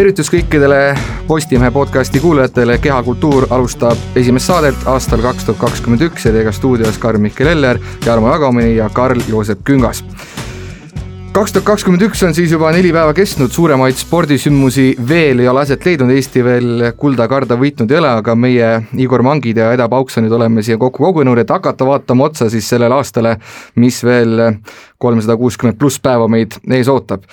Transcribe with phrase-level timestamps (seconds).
[0.00, 0.94] tervitus kõikidele
[1.28, 6.96] Postimehe podcasti kuulajatele, Kehakultuur alustab esimest saadet aastal kaks tuhat kakskümmend üks ja teiega stuudios
[7.02, 7.76] Karl-Mihkel Eller,
[8.06, 10.00] Jarmo Jagamini ja Karl-Joosep Küngas.
[11.36, 15.66] kaks tuhat kakskümmend üks on siis juba neli päeva kestnud, suuremaid spordisündmusi veel ei ole
[15.66, 19.88] aset leidnud, Eesti veel kulda karda võitnud ei ole, aga meie Igor Mangid ja Eda
[19.88, 23.36] Pauksonid oleme siia kokku kogunenud, et hakata vaatama otsa siis sellele aastale,
[23.76, 24.46] mis veel
[24.96, 27.28] kolmsada kuuskümmend pluss päeva meid ees ootab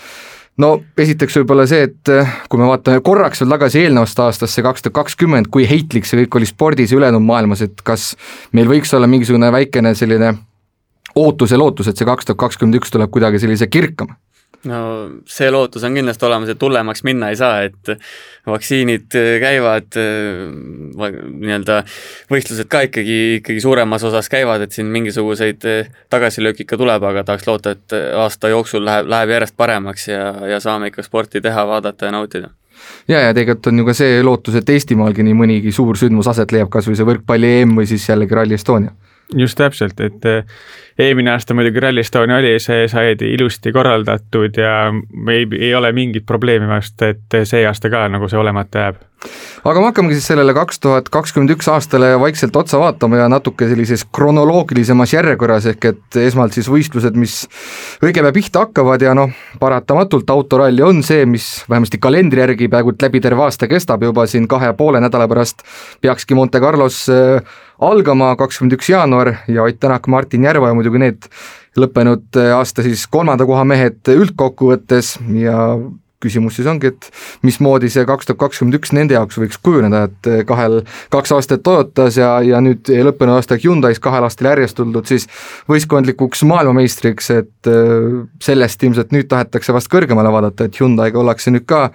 [0.62, 4.86] no esiteks võib-olla see, et eh, kui me vaatame korraks veel tagasi eelnevasse aastasse, kaks
[4.86, 8.12] tuhat kakskümmend, kui heitlik see kõik oli spordis ja ülejäänud maailmas, et kas
[8.58, 10.34] meil võiks olla mingisugune väikene selline
[11.18, 14.16] ootus ja lootus, et see kaks tuhat kakskümmend üks tuleb kuidagi sellise kirkam?
[14.66, 14.80] No
[15.30, 17.92] see lootus on kindlasti olemas, et hullemaks minna ei saa, et
[18.48, 21.80] vaktsiinid käivad, nii-öelda
[22.32, 25.66] võistlused ka ikkagi, ikkagi suuremas osas käivad, et siin mingisuguseid
[26.14, 30.62] tagasilööke ikka tuleb, aga tahaks loota, et aasta jooksul läheb, läheb järjest paremaks ja, ja
[30.64, 32.54] saame ikka sporti teha, vaadata ja nautida.
[33.08, 36.52] Ja, ja tegelikult on ju ka see lootus, et Eestimaalgi nii mõnigi suur sündmus aset
[36.54, 38.94] leiab, kas või see võrkpalli EM või siis jällegi Rally Estonia
[39.36, 40.46] just täpselt, et eh,
[41.00, 44.88] eelmine aasta muidugi Rally Estonia oli, see sai ilusti korraldatud ja
[45.34, 49.04] ei, ei ole mingit probleemi vast, et see aasta ka nagu see olemata jääb.
[49.66, 53.68] aga me hakkamegi siis sellele kaks tuhat kakskümmend üks aastale vaikselt otsa vaatama ja natuke
[53.68, 57.42] sellises kronoloogilisemas järjekorras, ehk et esmalt siis võistlused, mis
[58.06, 62.96] õige pea pihta hakkavad ja noh, paratamatult autoralli on see, mis vähemasti kalendri järgi peaaegu
[63.02, 65.66] läbi terve aasta kestab juba siin kahe poole nädala pärast
[66.02, 67.42] peakski Monte Carlos äh,
[67.80, 71.30] algama, kakskümmend üks jaanuar ja Ott Tänak, Martin Järva ja muidugi need
[71.78, 75.60] lõppenud aasta siis kolmanda koha mehed üldkokkuvõttes ja
[76.24, 77.10] küsimus siis ongi, et
[77.46, 80.80] mismoodi see kaks tuhat kakskümmend üks nende jaoks võiks kujuneda, et kahel,
[81.14, 85.28] kaks aastat Toyotas ja, ja nüüd lõppenud aasta Hyundai's kahel aastal järjest tuldud siis
[85.70, 88.08] võistkondlikuks maailmameistriks, et äh,
[88.44, 91.88] sellest ilmselt nüüd tahetakse vast kõrgemale vaadata, et Hyundai'ga ollakse nüüd ka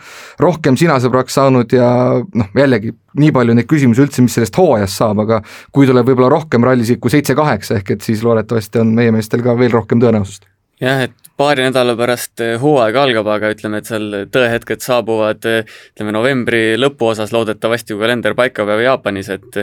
[0.42, 1.88] rohkem sinasõbraks saanud ja
[2.22, 5.42] noh, jällegi nii palju neid küsimusi üldse, mis sellest hooajast saab, aga
[5.74, 9.58] kui tuleb võib-olla rohkem rallisid kui seitse-kaheksa, ehk et siis loodetavasti on meie meestel ka
[9.58, 10.46] veel rohkem tõenäosust.
[10.82, 15.70] Jah, et paari nädala pärast eh, hooaeg algab, aga ütleme, et seal tõehetked saabuvad eh,
[15.94, 19.62] ütleme novembri lõpuosas loodetavasti, kui kalender paika peab Jaapanis, et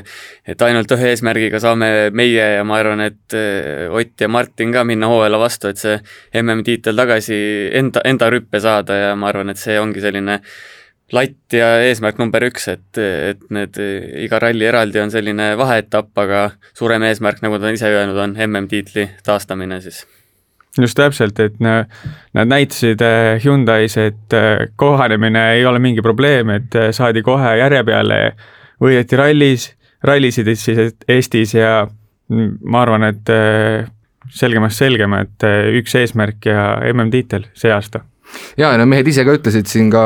[0.49, 4.83] et ainult ühe eesmärgiga saame meie ja ma arvan, et eh, Ott ja Martin ka
[4.87, 5.95] minna hooajale vastu, et see
[6.41, 7.39] MM-tiitel tagasi
[7.79, 10.39] enda, enda rüppe saada ja ma arvan, et see ongi selline
[11.15, 13.79] latt ja eesmärk number üks, et, et need,
[14.25, 16.45] iga ralli eraldi on selline vaheetapp, aga
[16.77, 20.03] suurem eesmärk, nagu ta ise öelnud, on MM-tiitli taastamine siis
[20.83, 21.87] just täpselt, et nad
[22.33, 27.83] näitasid äh, Hyundai's, et äh, kohanemine ei ole mingi probleem, et äh, saadi kohe järje
[27.87, 28.19] peale,
[28.81, 29.69] võideti rallis,
[30.03, 31.87] rallisid siis Eestis ja
[32.29, 33.31] ma arvan, et
[34.29, 35.45] selgemast selgem, et
[35.79, 38.05] üks eesmärk ja MM-tiitel see aasta
[38.59, 40.03] ja, no mehed ise ka ütlesid siin ka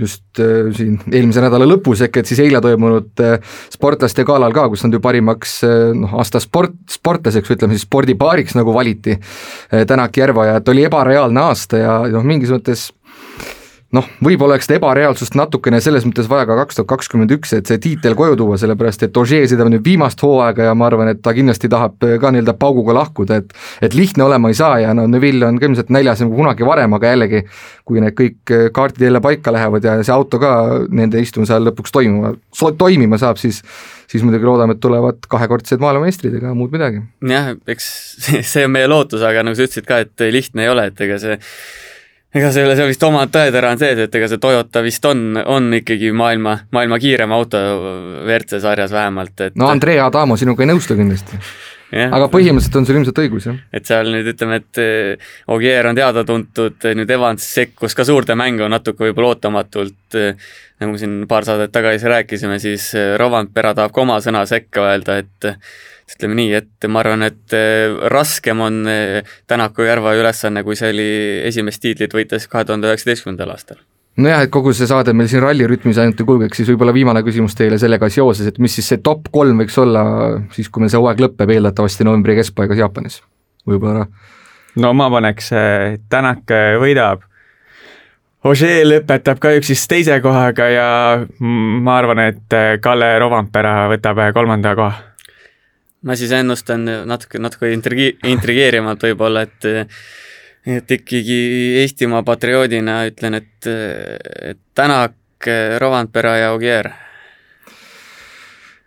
[0.00, 3.38] just äh, siin eelmise nädala lõpus, ehk et siis eile toimunud äh,
[3.72, 8.56] sportlaste galal ka, kus nad ju parimaks äh, noh, aasta sport, sportlaseks ütleme siis spordipaariks
[8.58, 12.88] nagu valiti äh,, Tänak, Järva ja et oli ebareaalne aasta ja noh, mingis mõttes
[13.96, 17.70] noh, võib-olla oleks seda ebareaalsust natukene selles mõttes vaja ka kaks tuhat kakskümmend üks, et
[17.70, 21.22] see tiitel koju tuua, sellepärast et Ogier sõidab nüüd viimast hooaega ja ma arvan, et
[21.24, 23.56] ta kindlasti tahab ka nii-öelda pauguga lahkuda, et
[23.86, 26.96] et lihtne olema ei saa ja no Neville on ka ilmselt näljas nagu kunagi varem,
[26.96, 27.42] aga jällegi,
[27.88, 30.52] kui need kõik kaardid jälle paika lähevad ja see auto ka
[30.90, 32.34] nende istumise ajal lõpuks toimuma,
[32.78, 33.62] toimima saab, siis
[34.10, 37.02] siis muidugi loodame, et tulevad kahekordsed maailmameistrid, ega muud midagi.
[37.26, 37.88] jah, eks
[38.52, 41.18] see on meie lootus, aga nagu sa ütlesid ka, et lihtne ei ole, et ega
[41.22, 41.38] see
[42.36, 45.70] ega selle, seal vist omad tõetera on sees, et ega see Toyota vist on, on
[45.80, 47.62] ikkagi maailma, maailma kiirem auto
[48.26, 51.40] WRC sarjas vähemalt, et no Andrea Adamo sinuga ei nõustu kindlasti
[51.94, 52.08] Ja.
[52.10, 53.58] aga põhimõtteliselt on sul ilmselt õigus, jah.
[53.70, 58.66] et seal nüüd ütleme, et eh, Ogier on teada-tuntud, nüüd Evans sekkus ka suurde mängu
[58.66, 60.48] natuke võib-olla ootamatult, eh,
[60.82, 65.20] nagu siin paar saadet tagasi rääkisime, siis eh, Rovanpera tahab ka oma sõna sekka öelda,
[65.22, 65.48] et
[66.14, 70.92] ütleme nii, et ma arvan, et äh, raskem on äh, Tänaku Järva ülesanne, kui see
[70.94, 71.08] oli
[71.48, 73.80] esimest tiitlit võites kahe tuhande üheksateistkümnendal aastal.
[74.22, 77.58] Nojah, et kogu see saade meil siin rallirütmis ainult ei kulgeks, siis võib-olla viimane küsimus
[77.58, 80.04] teile sellega seoses, et mis siis see top kolm võiks olla
[80.54, 83.18] siis, kui meil see hooaeg lõpeb, eeldatavasti novembri keskpaigas Jaapanis,
[83.68, 84.06] võib-olla?
[84.80, 87.26] no ma paneks, äh, Tänak võidab,
[88.46, 90.88] Ožee lõpetab kahjuks siis teise kohaga ja
[91.42, 95.15] ma arvan, et Kalle Rovanpera võtab kolmanda koha
[96.06, 99.68] ma siis ennustan natuke, natuke intrigi-, intrigeerimalt võib-olla, et
[100.66, 101.38] et ikkagi
[101.82, 105.14] Eestimaa patrioodina ütlen, et, et Tänak,
[105.78, 106.88] Rovanpera ja Ogier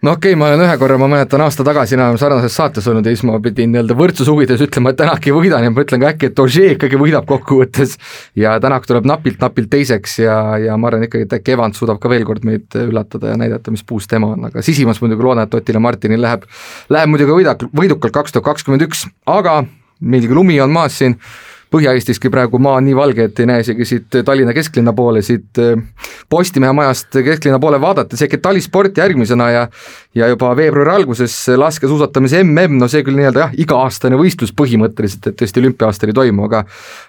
[0.01, 3.07] no okei okay,, ma olen ühe korra, ma mäletan aasta tagasi enam sarnases saates olnud
[3.07, 5.83] ja siis ma pidin nii-öelda võrdsuse huvides ütlema, et Tänak ei võida, nii et ma
[5.83, 7.97] ütlen ka äkki, et Ožee ikkagi võidab kokkuvõttes.
[8.39, 12.11] Ja Tänak tuleb napilt-napilt teiseks ja, ja ma arvan ikkagi, et äkki Evans suudab ka
[12.11, 15.59] veel kord meid üllatada ja näidata, mis puus tema on, aga sisimas muidugi loodan, et
[15.59, 16.47] Otile Martinil läheb,
[16.89, 19.61] läheb muidugi võida, võidukalt kaks tuhat kakskümmend üks, aga
[19.99, 21.19] meil lumi on maas siin
[21.69, 25.59] Põhja-Eestiski praegu maa on nii valge, et ei näe isegi siit Tallinna kesklinna poole, siit
[25.61, 25.77] äh,
[26.29, 29.67] Postimehe majast kesklinna poole vaadates, et talisport järgmisena ja
[30.15, 35.37] ja juba veebruari alguses laskesuusatamise mm, no see küll nii-öelda jah, iga-aastane võistlus põhimõtteliselt, et
[35.37, 36.63] tõesti olümpia-aastal ei toimu, aga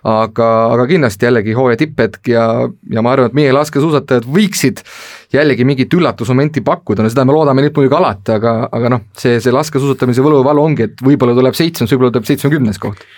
[0.05, 4.85] aga, aga kindlasti jällegi hooaja tipphetk ja, ja ma arvan, et meie laskesuusatajad võiksid
[5.33, 9.41] jällegi mingit üllatusmomenti pakkuda, no seda me loodame nüüd muidugi alati, aga, aga noh, see,
[9.41, 13.09] see laskesuusatamise võluvalu ongi, et võib-olla tuleb seitsmes, võib-olla tuleb seitsmekümnes koht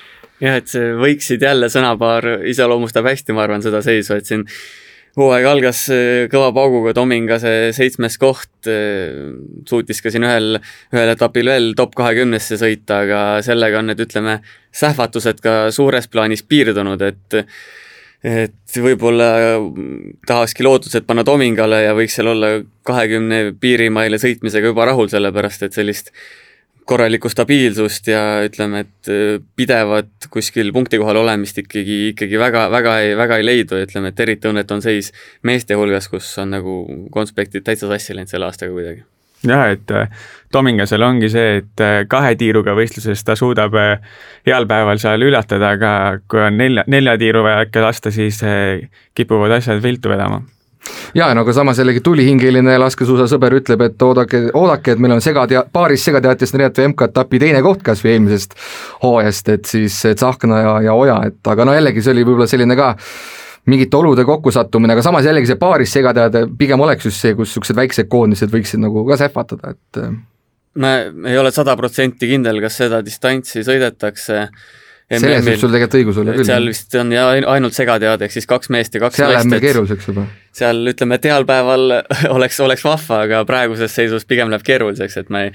[0.42, 4.46] jah, et see võiksid jälle sõnapaar iseloomustab hästi, ma arvan, seda seisu, et siin
[5.18, 9.34] hooaeg algas äh, kõva pauguga, Tominga see seitsmes koht äh,
[9.68, 10.58] suutis ka siin ühel,
[10.94, 14.40] ühel etapil veel top kahekümnesse sõita, aga sellega on need, ütleme,
[14.72, 17.42] sähvatused ka suures plaanis piirdunud, et
[18.22, 19.58] et võib-olla
[20.30, 22.52] tahakski lootused panna Tomingale ja võiks seal olla
[22.86, 26.12] kahekümne piirimaile sõitmisega juba rahul, sellepärast et sellist
[26.88, 32.98] korralikku stabiilsust ja ütleme, et äh, pidevat kuskil punkti kohal olemist ikkagi, ikkagi väga, väga
[33.04, 35.12] ei, väga ei leidu, ütleme, et eriti õnnetu on seis
[35.46, 36.76] meeste hulgas, kus on nagu
[37.14, 39.04] konspektid täitsa sassi läinud selle aastaga kuidagi.
[39.46, 43.76] jah, et äh, Tomingasel ongi see, et äh, kahe tiiruga võistluses ta suudab
[44.46, 45.92] heal päeval seal ületada, aga
[46.26, 48.42] kui on nelja, nelja tiiru vaja ikka lasta, siis
[49.14, 50.42] kipuvad asjad viltu vedama
[51.14, 55.64] ja no aga samas jällegi tulihingeline laskesuusasõber ütleb, et oodake, oodake, et meil on segatea-,
[55.72, 58.56] paaris segateatist näidata MK-etapi teine koht kas või eelmisest
[59.02, 62.76] hooajast, et siis Tsahkna ja, ja Oja, et aga no jällegi see oli võib-olla selline
[62.78, 62.92] ka
[63.70, 67.78] mingite olude kokkusattumine, aga samas jällegi see paaris segateade pigem oleks just see, kus niisugused
[67.78, 70.04] väiksed koondised võiksid nagu ka sähvatada, et
[70.82, 70.94] ma
[71.28, 74.46] ei ole sada protsenti kindel, kas seda distantsi sõidetakse
[75.20, 76.48] selles võib sul tegelikult õigus olla küll.
[76.48, 79.42] seal vist on ja ainult segateade, ehk siis kaks meest ja kaks seal naist.
[79.42, 80.26] seal läheb meil keeruliseks juba.
[80.62, 81.86] seal ütleme, et heal päeval
[82.36, 85.54] oleks, oleks vahva, aga praeguses seisus pigem läheb keeruliseks, et ma ei,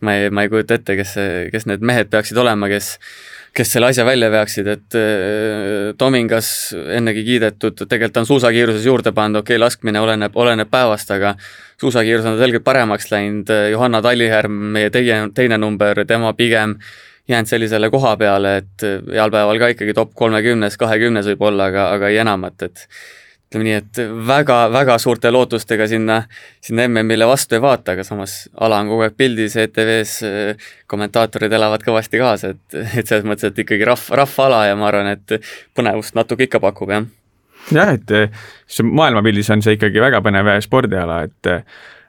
[0.00, 1.16] ma ei, ma ei kujuta ette, kes,
[1.54, 2.96] kes need mehed peaksid olema, kes
[3.56, 6.50] kes selle asja välja veaksid, et äh, Tomingas
[6.92, 11.32] ennegi kiidetud, tegelikult on suusakiiruses juurde pannud, okei okay,, laskmine oleneb, oleneb päevast, aga
[11.80, 16.76] suusakiirus on selgelt paremaks läinud, Johanna Talliherm, meie teine, teine number, tema pigem
[17.28, 22.10] jäänud sellisele koha peale, et heal päeval ka ikkagi top kolmekümnes, kahekümnes võib-olla, aga, aga
[22.12, 22.86] ei enamat, et
[23.46, 26.20] ütleme nii, et väga-väga suurte lootustega sinna,
[26.64, 30.16] sinna MM-ile vastu ei vaata, aga samas ala on kogu aeg pildis, ETV-s
[30.90, 35.12] kommentaatorid elavad kõvasti kaasa, et, et selles mõttes, et ikkagi rahv, rahvaala ja ma arvan,
[35.14, 35.38] et
[35.78, 37.06] põnevust natuke ikka pakub, jah.
[37.74, 38.16] jah, et
[38.66, 41.52] see maailmapildis on see ikkagi väga põnev spordiala, et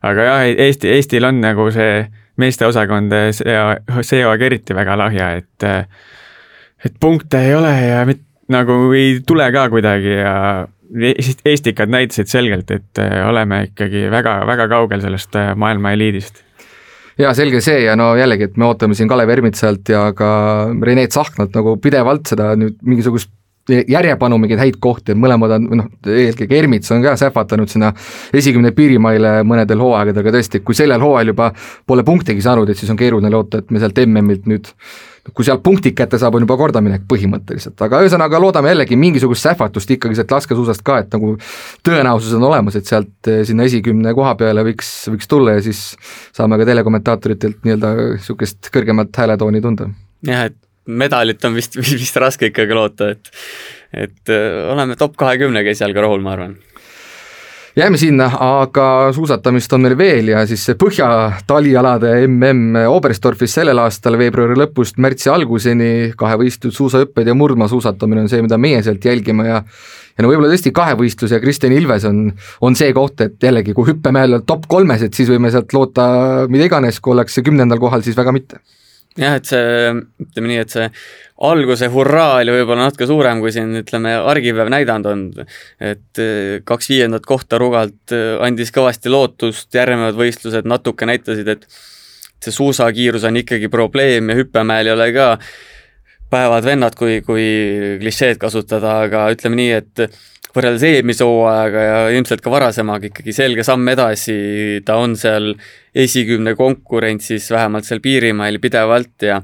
[0.05, 2.07] aga jah, Eesti, Eestil on nagu see
[2.42, 3.57] meesteosakond see,
[4.06, 5.68] see hooaeg eriti väga lahja, et
[6.86, 8.22] et punkte ei ole ja mit,
[8.54, 10.34] nagu ei tule ka kuidagi ja
[11.45, 16.44] eestikad näitasid selgelt, et oleme ikkagi väga-väga kaugel sellest maailma eliidist.
[17.18, 20.30] Jaa, selge see ja no jällegi, et me ootame siin Kalev Ermitsalt ja ka
[20.86, 23.31] Rene Tsahknat nagu pidevalt seda nüüd mingisugust
[23.67, 27.91] järjepanu mingeid häid kohti, et mõlemad on, noh, eelkõige Ermits on ka sähvatanud sinna
[28.35, 31.51] esikümne piirimaile mõnedel hooaegadel, aga tõesti, kui sellel hooajal juba
[31.87, 34.71] pole punktigi saanud, et siis on keeruline loota, et me sealt MM-ilt nüüd
[35.35, 39.91] kui sealt punktid kätte saab, on juba kordaminek põhimõtteliselt, aga ühesõnaga loodame jällegi mingisugust sähvatust
[39.97, 41.33] ikkagi sealt laskesuusast ka, et nagu
[41.88, 45.81] tõenäosus on olemas, et sealt eh, sinna esikümne koha peale võiks, võiks tulla ja siis
[46.36, 49.89] saame ka telekommentaatoritelt nii-öelda niisugust kõrgemat hääletooni tunda.
[50.27, 50.57] jah, et
[50.88, 53.34] medalit on vist, vist raske ikkagi loota, et
[53.98, 56.58] et äh, oleme top kahekümnega esialgu rahul, ma arvan.
[57.77, 64.17] Jääme sinna, aga suusatamist on meil veel ja siis see põhjatalialade mm Oberstdorfis sellel aastal
[64.17, 69.62] veebruari lõpust märtsi alguseni kahevõistlus, suusahüpped ja murdmaasuusatamine on see, mida meie sealt jälgime ja
[70.17, 72.32] ja no võib-olla tõesti kahevõistlus ja Kristjan Ilves on,
[72.65, 76.08] on see koht, et jällegi, kui hüppemäel top kolmes, et siis võime sealt loota
[76.50, 78.63] mida iganes, kui ollakse kümnendal kohal, siis väga mitte
[79.17, 79.93] jah, et see,
[80.24, 80.88] ütleme nii, et see
[81.47, 85.24] alguse hurraa oli võib-olla natuke suurem, kui siin ütleme, argipäev näidanud on.
[85.79, 91.67] et eh, kaks viiendat kohta Rugalt eh, andis kõvasti lootust, järgnevad võistlused natuke näitasid, et
[92.43, 95.27] see suusakiirus on ikkagi probleem ja hüppemäel ei ole ka
[96.29, 97.45] päevad vennad, kui, kui
[98.01, 100.07] klišeed kasutada, aga ütleme nii, et
[100.57, 104.37] võrreldes eelmise hooajaga ja ilmselt ka varasemaga ikkagi selge samm edasi,
[104.85, 105.53] ta on seal
[105.97, 109.39] esikümne konkurentsis vähemalt seal piirimail pidevalt ja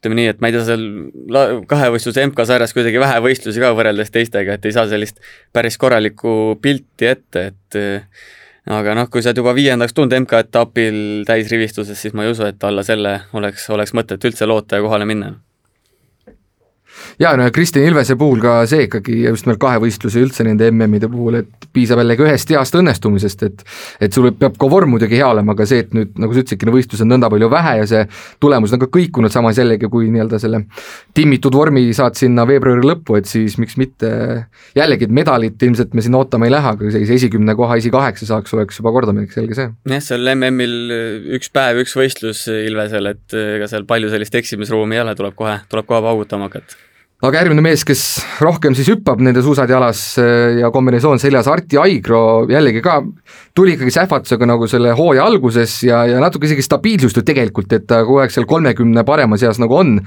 [0.00, 4.56] ütleme nii, et ma ei tea, seal kahevõistluse MK-sarjas kuidagi vähe võistlusi ka võrreldes teistega,
[4.56, 5.20] et ei saa sellist
[5.52, 7.80] päris korralikku pilti ette, et
[8.70, 12.64] aga noh, kui sa oled juba viiendaks tulnud MK-etapil täisrivistuses, siis ma ei usu, et
[12.64, 15.34] alla selle oleks, oleks mõtet üldse loota ja kohale minna
[17.20, 21.08] ja no ja Kristjan Ilvese puhul ka see ikkagi just nimelt kahevõistluse üldse nende MM-ide
[21.12, 23.64] puhul, et piisab jällegi ühest heast õnnestumisest, et
[24.06, 26.70] et sul peab ka vorm muidugi hea olema, aga see, et nüüd nagu sa ütlesidki,
[26.72, 28.02] võistlusi on nõnda palju vähe ja see
[28.40, 30.62] tulemus on ka kõikunud, samas jällegi kui nii-öelda selle
[31.16, 34.10] timmitud vormi saad sinna veebruari lõppu, et siis miks mitte
[34.78, 38.56] jällegi, et medalit ilmselt me siin ootama ei lähe, aga sellise esikümne koha esikaheksa saaks,
[38.56, 39.70] oleks juba kordaminek, selge see.
[39.92, 45.04] jah, seal MM-il üks päev, üks võistlus Ilvesel, et ega seal palju sellist eksimisruumi ei
[45.04, 46.89] ole, tuleb kohe, tuleb kohe paugutama hakata
[47.20, 48.02] aga järgmine mees, kes
[48.40, 52.96] rohkem siis hüppab nende suusad jalas äh, ja kombinatsioon seljas, Arti Aigro jällegi ka
[53.56, 57.84] tuli ikkagi sähvatusega nagu selle hooaja alguses ja, ja natuke isegi stabiilsust ju tegelikult, et
[57.90, 59.98] ta kogu aeg seal kolmekümne parema seas nagu on,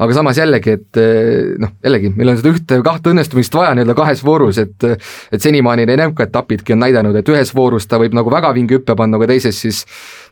[0.00, 3.76] aga samas jällegi, et äh, noh, jällegi, meil on seda ühte või kahte õnnestumist vaja
[3.76, 8.16] nii-öelda kahes voorus, et et senimaani need MK-etapidki on näidanud, et ühes voorus ta võib
[8.16, 9.84] nagu väga vinge hüppe panna, aga teises siis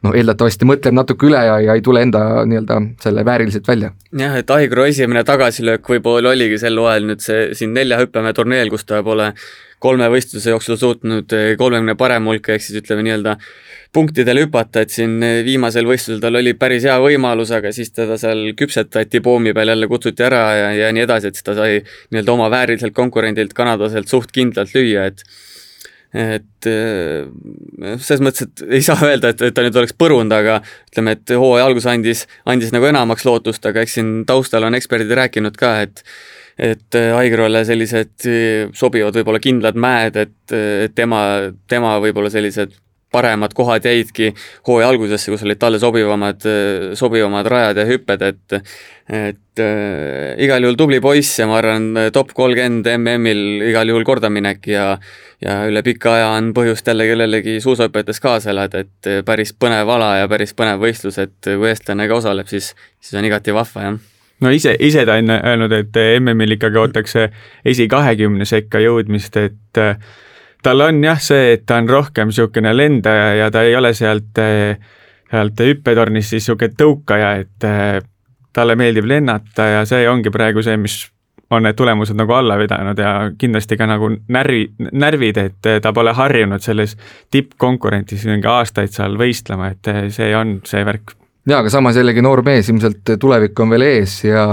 [0.06, 3.92] noh, eeldatavasti mõtleb natuke üle ja, ja ei tule enda nii-öelda selle vääriliselt välja.
[4.18, 8.72] jah, et Aigro esimene tagasilöök võib-olla oligi sel hooajal nüüd see siin nelja hüppemäe turneel,
[8.72, 9.32] kus ta pole
[9.80, 13.36] kolme võistluse jooksul suutnud kolmekümne parema hulka, ehk siis ütleme nii-öelda
[13.96, 18.52] punktidele hüpata, et siin viimasel võistlusel tal oli päris hea võimalus, aga siis teda seal
[18.58, 22.36] küpsetati poomi peal, jälle kutsuti ära ja, ja nii edasi, et siis ta sai nii-öelda
[22.36, 25.24] oma vääriliselt konkurendilt, kanadaselt suht kindlalt lüüa, et
[26.16, 27.28] et äh,
[28.02, 30.58] selles mõttes, et ei saa öelda, et, et ta nüüd oleks põrunud, aga
[30.90, 35.16] ütleme, et hooaja algus andis, andis nagu enamaks lootust, aga eks siin taustal on eksperdid
[35.22, 36.04] rääkinud ka, et
[36.60, 40.56] et äh, Aigrole sellised äh, sobivad võib-olla kindlad mäed, et,
[40.98, 41.22] tema,
[41.70, 42.74] tema võib-olla sellised
[43.12, 44.32] paremad kohad jäidki
[44.68, 46.46] hooaja algusesse, kus olid talle sobivamad,
[46.94, 48.60] sobivamad rajad ja hüpped, et
[49.10, 54.68] et äh, igal juhul tubli poiss ja ma arvan, top kolmkümmend MM-il igal juhul kordaminek
[54.70, 54.84] ja
[55.42, 60.12] ja üle pika aja on põhjust jälle kellelegi suusahüpetes kaasa elada, et päris põnev ala
[60.20, 64.00] ja päris põnev võistlus, et kui eestlane ka osaleb, siis, siis on igati vahva, jah.
[64.40, 67.26] No ise, ise ta on öelnud, et MM-il ikkagi ootakse
[67.68, 69.98] esikahekümne sekka jõudmist, et äh,
[70.62, 74.40] tal on jah see, et ta on rohkem niisugune lendaja ja ta ei ole sealt,
[75.30, 77.70] sealt hüppetornist siis niisugune tõukaja, et
[78.52, 81.02] talle meeldib lennata ja see ongi praegu see, mis
[81.50, 86.12] on need tulemused nagu alla vedanud ja kindlasti ka nagu närvi, närvid, et ta pole
[86.14, 86.94] harjunud selles
[87.30, 91.16] tippkonkurentsis mingi aastaid seal võistlema, et see on see värk
[91.48, 94.44] jaa, aga samas jällegi noor mees, ilmselt tulevik on veel ees ja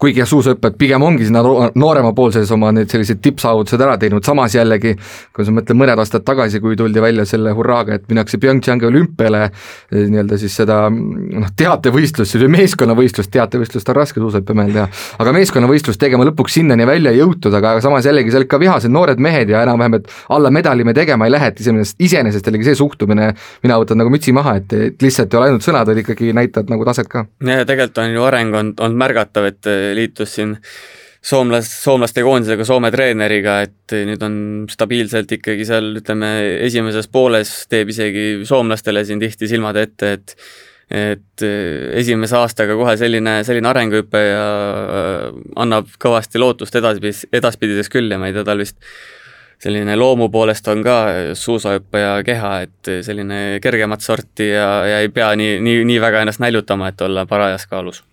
[0.00, 1.42] kuigi jah, suusahüpped pigem ongi sinna
[1.78, 4.96] nooremapoolses oma need sellised tippsaavutused ära teinud, samas jällegi
[5.36, 9.42] kui sa mõtled mõned aastad tagasi, kui tuldi välja selle hurraaga, et minnakse PyeongChangi olümpiale,
[9.46, 14.86] eh, nii-öelda siis seda noh, teatevõistlust, see meeskonnavõistlust, teatevõistlust on raske suusahüppemäel teha,
[15.22, 19.22] aga meeskonnavõistlust tegema lõpuks sinnani välja ei jõutud, aga samas jällegi seal ikka vihased noored
[19.22, 22.80] mehed ja enam-vähem, et alla medali me tegema ei lähe, et iseenesest, iseenesest jällegi see
[22.82, 23.32] suhtumine,
[23.64, 26.72] mina võtan nagu mütsi maha, et, et lihtsalt ei ole ainult sõnad, vaid ikkagi näitad
[26.72, 27.26] nagu taset ka.
[27.44, 30.56] ja tegelikult on ju areng olnud, olnud märgatav, et liitus siin
[31.26, 34.38] soomlas, soomlaste koondisega, Soome treeneriga, et nüüd on
[34.70, 36.30] stabiilselt ikkagi seal ütleme,
[36.66, 40.38] esimeses pooles teeb isegi soomlastele siin tihti silmad ette, et
[40.86, 41.42] et
[41.98, 45.24] esimese aastaga kohe selline, selline arenguhüpe ja äh,
[45.58, 48.78] annab kõvasti lootust edaspidis, edaspidiseks küll ja ma ei tea, tal vist
[49.62, 50.96] selline loomu poolest on ka
[51.34, 56.42] suusahüppaja keha, et selline kergemat sorti ja, ja ei pea nii, nii, nii väga ennast
[56.44, 58.04] näljutama, et olla parajas kaalus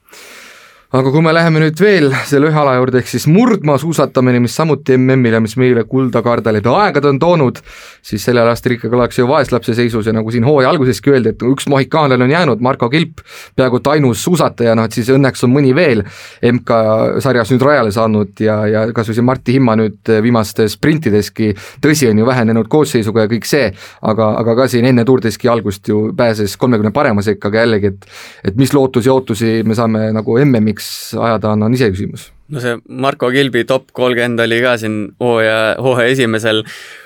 [0.94, 4.94] aga kui me läheme nüüd veel selle ühe ala juurde, ehk siis murdmaasuusatamine, mis samuti
[4.94, 7.62] MM-il ja mis meile kulda kaarda läbi aegade on toonud,
[8.06, 11.46] siis sellel aastal ikkagi ollakse ju vaeslapse seisus ja nagu siin hooaja alguseski öeldi, et
[11.50, 13.24] üks mohikaanlane on jäänud, Marko Kilp,
[13.58, 16.04] peaaegu et ainus suusataja, noh et siis õnneks on mõni veel
[16.52, 22.12] MK-sarjas nüüd rajale saanud ja, ja kas või see Martti Himma nüüd viimastes sprintideski, tõsi,
[22.12, 23.72] on ju vähenenud koosseisuga ja kõik see,
[24.14, 27.96] aga, aga ka siin enne Tour d'Eski algust ju pääses kolmekümne parema sekka, aga jällegi,
[27.96, 28.10] et
[28.54, 32.32] et mis lootusi ja ootusi me saame nagu MM-iks miks ajada on, on iseküsimus.
[32.54, 36.62] no see Marko Kilbi top kolmkümmend oli ka siin hooaja, hooaja esimesel,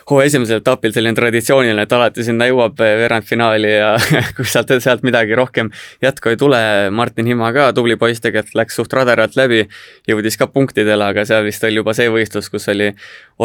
[0.10, 3.94] hooaja esimesel etapil selline traditsiooniline, et alati sinna jõuab veerandfinaali ja
[4.36, 5.70] kui sealt, sealt midagi rohkem
[6.04, 6.60] jätku ei tule,
[6.92, 9.64] Martin Hima ka, tubli poiss, tegelikult läks suht radaralt läbi,
[10.10, 12.92] jõudis ka punktidele, aga seal vist oli juba see võistlus, kus oli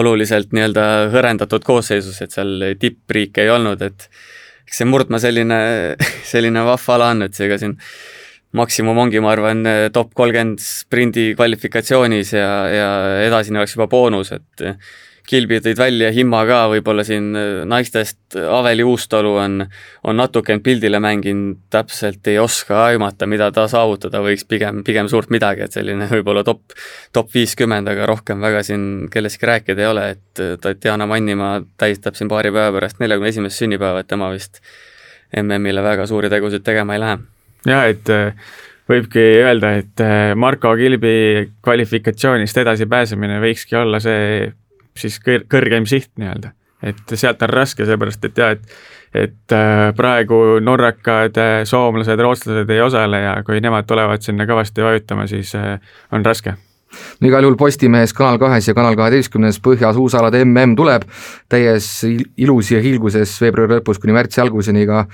[0.01, 4.09] oluliselt nii-öelda hõrendatud koosseisus, et seal tippriike ei olnud, et
[4.67, 5.63] eks see murdma selline,
[6.33, 7.79] selline vahva ala on, et seega siin
[8.57, 12.91] maksimum ongi, ma arvan, top kolmkümmend sprindi kvalifikatsioonis ja, ja
[13.29, 14.67] edasine oleks juba boonus, et
[15.29, 17.29] Kilbi tõid välja, Himma ka võib-olla siin
[17.71, 19.61] naistest, Aveli Uustalu on,
[20.09, 25.11] on natuke end pildile mänginud, täpselt ei oska aimata, mida ta saavutada võiks, pigem, pigem
[25.13, 26.75] suurt midagi, et selline võib-olla top,
[27.15, 32.31] top viiskümmend, aga rohkem väga siin kellestki rääkida ei ole, et Tatjana Mannimaa tähistab siin
[32.33, 34.59] paari päeva pärast neljakümne esimest sünnipäeva, et tema vist
[35.39, 37.23] MM-ile väga suuri tegusid tegema ei lähe.
[37.67, 38.11] Jaa, et
[38.91, 44.51] võibki öelda, et äh, Marko Kilbi kvalifikatsioonist edasipääsemine võikski olla see
[44.99, 46.53] siis kõr-, kõrgem siht nii-öelda.
[46.83, 48.77] et sealt on raske, sellepärast et jah, et
[49.13, 54.85] et äh, praegu norrakad, äh, soomlased, rootslased ei osale ja kui nemad tulevad sinna kõvasti
[54.85, 55.53] vajutama, siis
[56.13, 56.57] on raske
[57.21, 61.07] no igal juhul Postimehes Kanal kahes ja Kanal kaheteistkümnes Põhja-suusalade mm tuleb.
[61.49, 61.89] Täies
[62.37, 65.07] ilus ja hiilguses veebruari lõpus kuni märtsi alguseni ka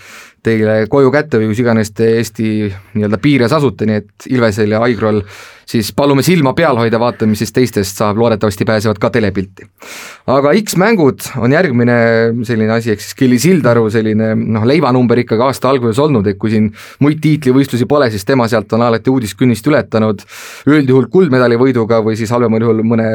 [0.44, 2.48] teile koju kätte või kus iganes te Eesti
[2.94, 5.22] nii-öelda piires asute, nii et Ilvesel ja Aigrol
[5.68, 9.66] siis palume silma peal hoida, vaatame, mis siis teistest saab, loodetavasti pääsevad ka telepilti.
[10.28, 11.96] aga X-mängud on järgmine
[12.44, 16.52] selline asi, ehk siis Kelly Sildaru selline noh, leivanumber ikkagi aasta alguses olnud, et kui
[16.52, 16.70] siin
[17.04, 20.24] muid tiitlivõistlusi pole, siis tema sealt on alati uudiskünnist ületanud,
[20.68, 23.08] üldjuhul kuldmedali võiduga või siis halvemal juhul mõne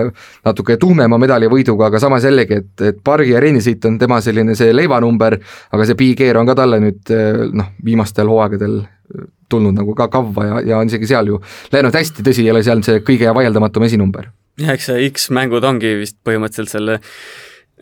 [0.45, 4.55] natuke tuhmema medali võiduga, aga samas jällegi, et, et pargi ja rennisõit on tema selline
[4.57, 5.37] see leivanumber,
[5.73, 7.15] aga see air on ka talle nüüd
[7.53, 8.83] noh, viimastel hooaegadel
[9.53, 11.39] tulnud nagu ka kavva ja, ja on isegi seal ju
[11.73, 14.29] läinud hästi, tõsi, ei ole seal see kõige vaieldamatum esinumber.
[14.61, 16.99] jah, eks see X-mängud ongi vist põhimõtteliselt selle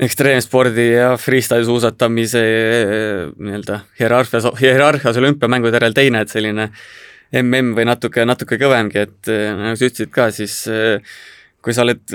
[0.02, 2.42] ekstreemspordi ja freestyle suusatamise
[3.38, 6.70] nii-öelda hierarhias, hierarhias olümpiamängude järel teine, et selline
[7.32, 10.56] mm või natuke, natuke kõvemgi, et nagu sa ütlesid ka, siis
[11.62, 12.14] kui sa oled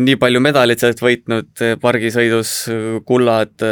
[0.00, 2.52] nii palju medaleid sealt võitnud pargisõidus,
[3.06, 3.66] kullad,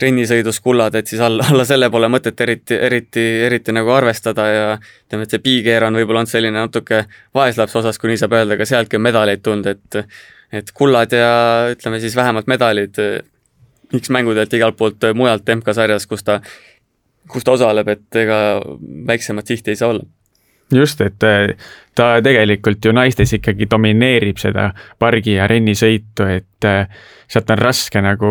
[0.00, 4.66] rennisõidus kullad, et siis alla, alla selle pole mõtet eriti, eriti, eriti nagu arvestada ja
[4.80, 7.04] ütleme, et see piikeer on võib-olla olnud selline natuke
[7.36, 10.04] vaeslapse osas, kui nii saab öelda, aga sealtki on medaleid tulnud, et
[10.50, 11.34] et kullad ja
[11.70, 12.96] ütleme siis vähemalt medalid
[13.94, 16.40] X-mängudelt igalt poolt mujalt MK-sarjas, kus ta,
[17.28, 18.38] kus ta osaleb, et ega
[19.06, 20.06] väiksemat sihti ei saa olla.
[20.72, 21.56] Just, et äh,
[21.98, 24.68] ta tegelikult ju naistes ikkagi domineerib seda
[25.02, 26.86] pargi ja rennisõitu, et äh,
[27.30, 28.30] sealt on raske nagu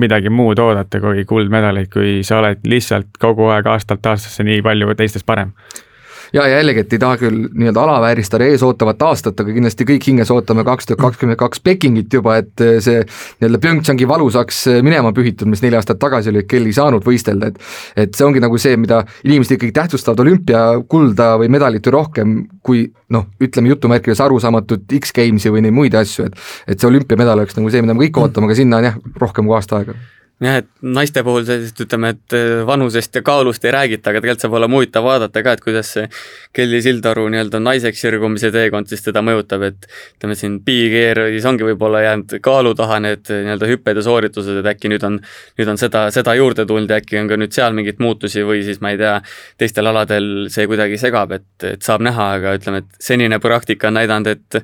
[0.00, 4.96] midagi muud oodata kui kuldmedaleid, kui sa oled lihtsalt kogu aeg aastalt aastasse nii palju
[4.96, 5.52] teistest parem
[6.34, 10.64] ja, jällegi, et ei taha küll nii-öelda alavääristada eesootavat aastat, aga kindlasti kõik hinges ootame
[10.66, 15.12] kaks tuhat kakskümmend kaks Pekingit juba, et eh, see nii-öelda PyeongChangi valu saaks eh, minema
[15.16, 18.58] pühitud, mis neli aastat tagasi oli, kel ei saanud võistelda, et et see ongi nagu
[18.60, 22.36] see, mida inimesed ikkagi tähtsustavad olümpiakulda või medalit ju rohkem
[22.66, 27.56] kui noh, ütleme jutumärkides arusaamatut X-Gamesi või neid muid asju, et et see olümpiamedal oleks
[27.58, 29.96] nagu see, mida me kõik ootame, aga sinna on jah, rohkem kui aasta aega
[30.44, 34.44] jah, et naiste puhul sellist, ütleme, et äh, vanusest ja kaalust ei räägita, aga tegelikult
[34.44, 36.04] saab olema huvitav vaadata ka, et kuidas see
[36.56, 42.04] Kelly Sildaru nii-öelda naiseks sirgumise teekond siis teda mõjutab, et ütleme siin big-air'is ongi võib-olla
[42.04, 45.18] jäänud kaalu taha need nii-öelda hüpped ja sooritused, et äkki nüüd on,
[45.56, 48.60] nüüd on seda, seda juurde tulnud ja äkki on ka nüüd seal mingeid muutusi või
[48.66, 49.16] siis ma ei tea,
[49.56, 54.00] teistel aladel see kuidagi segab, et, et saab näha, aga ütleme, et senine praktika on
[54.02, 54.62] näidanud, et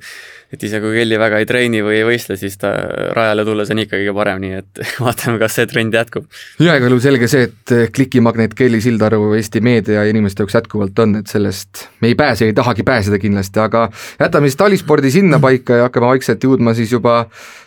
[0.52, 2.74] et isegi kui Kelly väga ei treeni või ei võistle, siis ta
[3.16, 6.26] rajale tulles on ikka kõige parem, nii et vaatame, kas see trend jätkub.
[6.60, 11.16] igal juhul selge see, et klikimagneet Kelly Sildaru Eesti meedia ja inimeste jaoks jätkuvalt on,
[11.22, 13.88] et sellest me ei pääse, ei tahagi pääseda kindlasti, aga
[14.20, 17.22] jätame siis talispordi sinnapaika ja hakkame vaikselt jõudma siis juba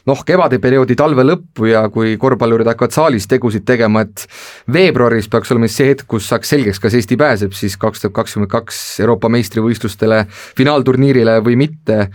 [0.10, 4.26] noh, kevadperioodi talve lõppu ja kui korvpallurid hakkavad saalis tegusid tegema, et
[4.72, 8.16] veebruaris peaks olema siis see hetk, kus saaks selgeks, kas Eesti pääseb siis kaks tuhat
[8.22, 10.26] kakskümmend kaks Euroopa meistrivõistlustele
[10.58, 12.10] finaalturniirile või mitte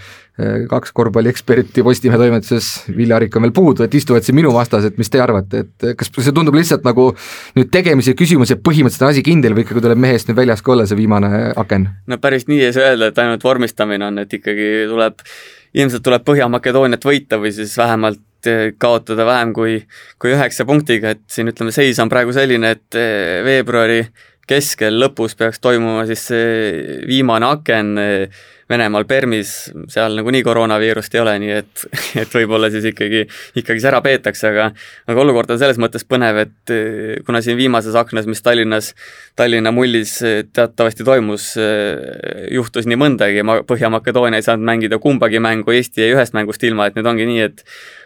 [0.70, 5.10] kaks korvpallieksperti Postimehe toimetuses, Vilja-Arik on veel puudu, et istuvad siin minu vastas, et mis
[5.10, 7.10] te arvate, et kas see tundub lihtsalt nagu
[7.58, 10.64] nüüd tegemise küsimus ja põhimõtteliselt on asi kindel või ikkagi tuleb mehe eest nüüd väljas
[10.64, 11.86] ka olla see viimane aken?
[12.10, 15.22] no päris nii ei saa öelda, et ainult vormistamine on, et ikkagi tuleb,
[15.76, 19.78] ilmselt tuleb Põhja-Makedooniat võita või siis vähemalt eh, kaotada vähem kui,
[20.20, 24.02] kui üheksa punktiga, et siin ütleme, seis on praegu selline, et eh, veebruari
[24.50, 26.48] keskel, lõpus peaks toimuma siis see
[27.08, 29.50] viimane aken eh, Venemaal Permis,
[29.90, 31.84] seal nagunii koroonaviirust ei ole, nii et,
[32.22, 33.24] et võib-olla siis ikkagi,
[33.58, 34.68] ikkagi see ära peetakse, aga
[35.10, 38.92] aga olukord on selles mõttes põnev, et eh, kuna siin viimases aknas, mis Tallinnas,
[39.38, 41.52] Tallinna mullis eh, teatavasti toimus,
[42.50, 46.98] juhtus nii mõndagi, Põhja-Makedoonia ei saanud mängida kumbagi mängu, Eesti jäi ühest mängust ilma, et
[46.98, 47.64] nüüd ongi nii, et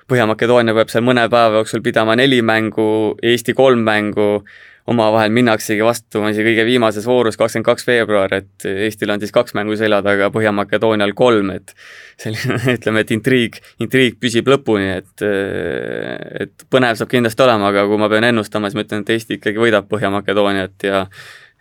[0.08, 2.86] Põhja-Makedoonia peab seal mõne päeva jooksul pidama neli mängu,
[3.24, 4.44] Eesti kolm mängu,
[4.90, 9.54] omavahel minnaksegi vastuma isegi kõige viimases voorus, kakskümmend kaks veebruar, et Eestil on siis kaks
[9.56, 11.72] mängu selja taga, Põhja-Makedoonial kolm, et
[12.20, 15.24] selline, ütleme, et intriig, intriig püsib lõpuni, et
[16.44, 19.38] et põnev saab kindlasti olema, aga kui ma pean ennustama, siis ma ütlen, et Eesti
[19.38, 21.06] ikkagi võidab Põhja-Makedooniat ja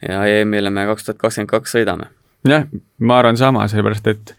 [0.04, 2.10] ja EM-ile me kaks tuhat kakskümmend kaks sõidame.
[2.48, 2.68] jah,
[3.00, 4.36] ma arvan sama, sellepärast et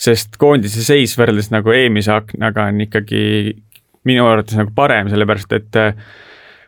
[0.00, 3.20] sest koondise seis võrreldes nagu eelmise aknaga on ikkagi
[4.08, 5.92] minu arvates nagu parem, sellepärast et äh,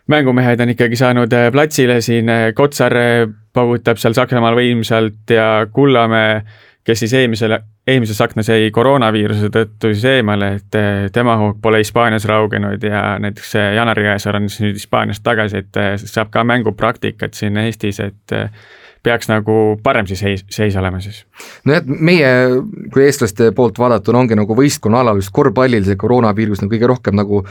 [0.06, 2.94] mängumehed on ikkagi saanud äh, platsile siin, äh, Kotsar
[3.52, 6.40] paugutab seal Saksamaal võimsalt ja Kullamäe,
[6.86, 10.78] kes siis eelmisele, eelmises aknas jäi koroonaviiruse tõttu siis eemale, et
[11.12, 15.80] tema hoog pole Hispaanias raugenud ja näiteks Janar Jõesaar on siis nüüd Hispaaniast tagasi, et
[16.04, 18.36] saab ka mängupraktikat siin Eestis, et
[19.06, 21.22] peaks nagu parem siis seis, seis olema siis.
[21.68, 22.30] nojah, et meie
[22.92, 27.42] kui eestlaste poolt vaadatuna ongi nagu võistkonnaalal just korvpallil see koroonaviirus nagu kõige rohkem nagu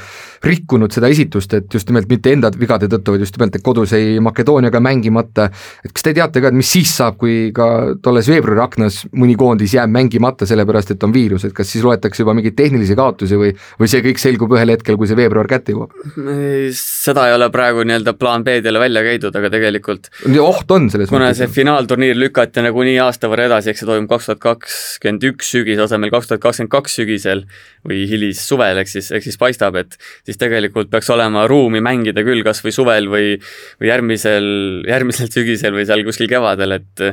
[0.45, 3.93] rikkunud seda esitust, et just nimelt mitte enda vigade tõttu, vaid just nimelt, et kodus
[3.95, 5.47] jäi Makedooniaga mängimata,
[5.85, 7.67] et kas te teate ka, et mis siis saab, kui ka
[8.03, 12.23] tolles veebruari aknas mõni koondis jääb mängimata, sellepärast et on viirus, et kas siis loetakse
[12.23, 15.75] juba mingeid tehnilisi kaotusi või, või see kõik selgub ühel hetkel, kui see veebruar kätte
[15.75, 15.95] jõuab?
[16.75, 20.09] seda ei ole praegu nii-öelda plaan B-d ei ole välja käidud, aga tegelikult
[20.41, 24.29] oht on selles mõttes, see finaalturniir lükati nagunii aasta võrra edasi, eks see toimub kaks
[24.29, 27.45] tuhat kakskümmend üks sügise asemel kaks tuhat kakskümmend kaks sügisel
[27.85, 32.43] või hilissuvel, ehk siis, ehk siis paistab, et siis tegelikult peaks olema ruumi mängida küll
[32.45, 33.33] kas või suvel või,
[33.81, 34.51] või järgmisel,
[34.89, 37.09] järgmisel sügisel või seal kuskil kevadel, et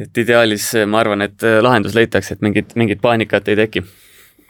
[0.00, 3.82] et ideaalis ma arvan, et lahendus leitakse, et mingit, mingit paanikat ei teki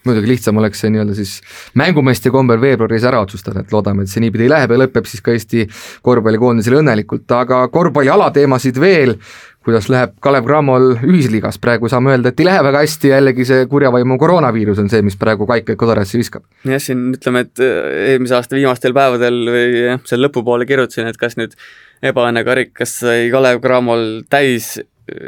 [0.07, 1.37] muidugi lihtsam oleks see nii-öelda siis
[1.79, 5.35] mängumeeste kombel veebruaris ära otsustada, et loodame, et see niipidi läheb ja lõpeb siis ka
[5.35, 5.67] Eesti
[6.07, 9.17] korvpallikoondisele õnnelikult, aga korvpalli alateemasid veel,
[9.65, 13.67] kuidas läheb Kalev Cramol ühisliigas, praegu saame öelda, et ei lähe väga hästi, jällegi see
[13.69, 16.47] kurja vaimu koroonaviirus on see, mis praegu kaikaid kodarassi viskab.
[16.65, 21.21] jah, siin ütleme, et äh, eelmise aasta viimastel päevadel või jah, seal lõpupoole kirjutasin, et
[21.21, 21.59] kas nüüd
[22.01, 24.79] ebaõnne karikas sai Kalev Cramol täis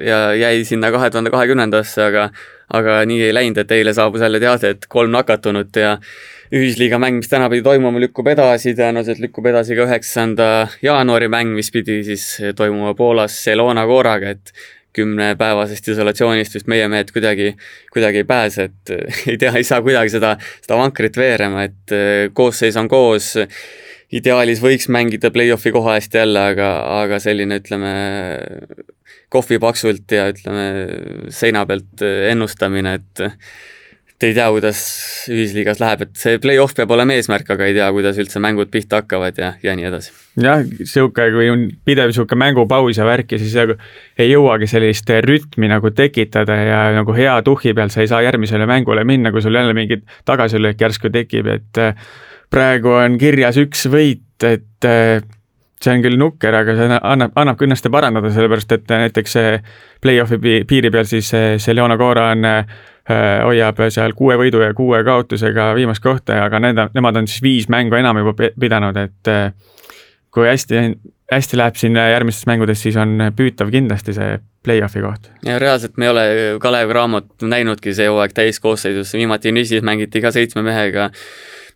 [0.07, 2.31] ja jäi sinna kahe tuhande kahekümnendasse, aga
[2.73, 5.97] aga nii ei läinud, et eile saabus jälle teade, et kolm nakatunut ja
[6.53, 10.49] ühisliiga mäng, mis täna pidi toimuma, lükkub edasi, tõenäoliselt lükkub edasi ka üheksanda
[10.85, 14.53] jaanuari mäng, mis pidi siis toimuma Poolas Selona Koraga, et
[14.97, 17.55] kümnepäevasest isolatsioonist vist meie mehed kuidagi,
[17.93, 18.93] kuidagi ei pääse, et
[19.33, 21.97] ei tea, ei saa kuidagi seda, seda vankrit veerema, et
[22.37, 23.33] koosseis on koos,
[24.13, 27.95] ideaalis võiks mängida play-off'i koha eest jälle, aga, aga selline, ütleme,
[29.33, 30.67] kohvipaksult ja ütleme,
[31.33, 33.29] seina pealt ennustamine, et
[34.23, 34.81] et ei tea, kuidas
[35.33, 39.01] ühisliigas läheb, et see play-off peab olema eesmärk, aga ei tea, kuidas üldse mängud pihta
[39.01, 40.13] hakkavad ja, ja nii edasi.
[40.43, 43.77] jah, niisugune, kui on pidev niisugune mängupaus ja värk ja siis nagu
[44.23, 48.69] ei jõuagi sellist rütmi nagu tekitada ja nagu hea tuhhi peal sa ei saa järgmisele
[48.71, 51.85] mängule minna, kui sul jälle mingit tagasilöök järsku tekib, et
[52.53, 54.91] praegu on kirjas üks võit, et
[55.85, 59.37] see on küll nukker, aga see annab, annab kõnneste parandada, sellepärast et näiteks
[60.03, 62.67] play-off'i piiri peal siis see Leona Cora on äh,
[63.43, 67.69] hoiab seal kuue võidu ja kuue kaotusega viimast kohta, aga need, nemad on siis viis
[67.73, 69.51] mängu enam juba pidanud, et äh,
[70.33, 70.87] kui hästi,
[71.33, 75.31] hästi läheb siin järgmistes mängudes, siis on püütav kindlasti see play-off'i koht.
[75.47, 76.27] ja reaalselt me ei ole
[76.63, 81.11] Kalev Cramot näinudki see hooaeg täiskoosseisus, viimati Nisis mängiti ka seitsme mehega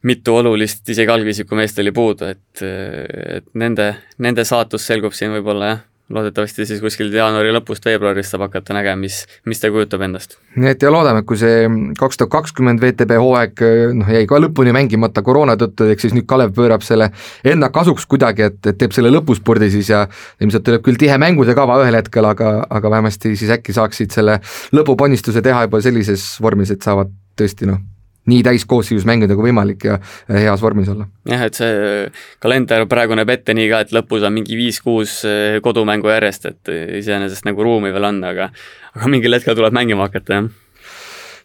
[0.07, 3.91] mitu olulist isegi algisiku meest oli puudu, et, et nende,
[4.23, 9.01] nende saatus selgub siin võib-olla jah, loodetavasti siis kuskil jaanuari lõpust, veebruarist saab hakata nägema,
[9.01, 10.37] mis, mis ta kujutab endast.
[10.55, 11.65] nii et ja loodame, et kui see
[11.99, 13.65] kaks tuhat kakskümmend VTB hooaeg
[13.99, 17.11] noh, jäi ka lõpuni mängimata koroona tõttu, ehk siis nüüd Kalev pöörab selle
[17.43, 20.05] enda kasuks kuidagi, et, et teeb selle lõpuspordi siis ja
[20.39, 24.39] ilmselt tuleb küll tihe mängude kava ühel hetkel, aga, aga vähemasti siis äkki saaksid selle
[24.79, 27.83] lõpupannistuse teha juba sellises vormis, et saavad tõesti noh,
[28.31, 29.99] nii täiskoosseisus mängida kui võimalik ja
[30.33, 31.07] heas vormis olla.
[31.29, 32.05] jah, et see
[32.43, 36.77] kalender praegu näeb ette nii ka, et lõpus on mingi viis-kuus eh, kodumängu järjest, et
[37.01, 38.51] iseenesest nagu ruumi veel on, aga
[38.97, 40.49] aga mingil hetkel tuleb mängima hakata, jah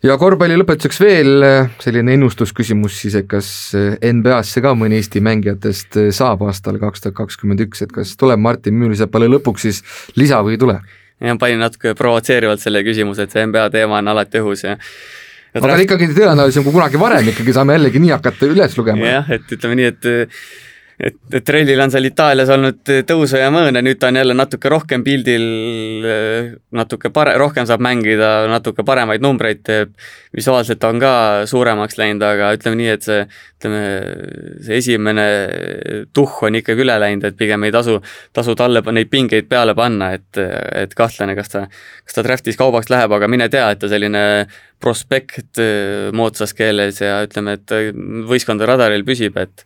[0.02, 5.22] ja korvpalli lõpetuseks veel eh, selline ennustusküsimus siis, et kas eh, NBA-sse ka mõni Eesti
[5.24, 9.86] mängijatest saab aastal kaks tuhat kakskümmend üks, et kas tuleb Martin Müürisepale lõpuks siis
[10.17, 10.82] lisa või ei tule?
[11.22, 14.80] jah, panin natuke provotseerivalt selle küsimuse, et see NBA teema on alati õhus ja
[15.53, 15.85] aga trahv...
[15.85, 19.15] ikkagi tõenäolisem kui kunagi varem ikkagi saame jällegi nii hakata üles lugema.
[19.17, 20.11] jah, et ütleme nii, et
[21.01, 24.69] et, et Trellil on seal Itaalias olnud tõusu ja mõõne, nüüd ta on jälle natuke
[24.69, 25.45] rohkem pildil,
[26.77, 29.95] natuke pare-, rohkem saab mängida, natuke paremaid numbreid teeb,
[30.37, 31.13] visuaalselt on ka
[31.49, 33.21] suuremaks läinud, aga ütleme nii, et see,
[33.59, 33.83] ütleme,
[34.67, 35.27] see esimene
[36.13, 37.97] tuhh on ikkagi üle läinud, et pigem ei tasu,
[38.35, 40.41] tasu talle neid pingeid peale panna, et,
[40.83, 41.63] et kahtlane, kas ta,
[42.05, 44.25] kas ta draft'is kaubaks läheb, aga mine tea, et ta selline
[44.81, 45.61] prospekt
[46.17, 47.73] moodsas keeles ja ütleme, et
[48.29, 49.65] võistkond radaril püsib, et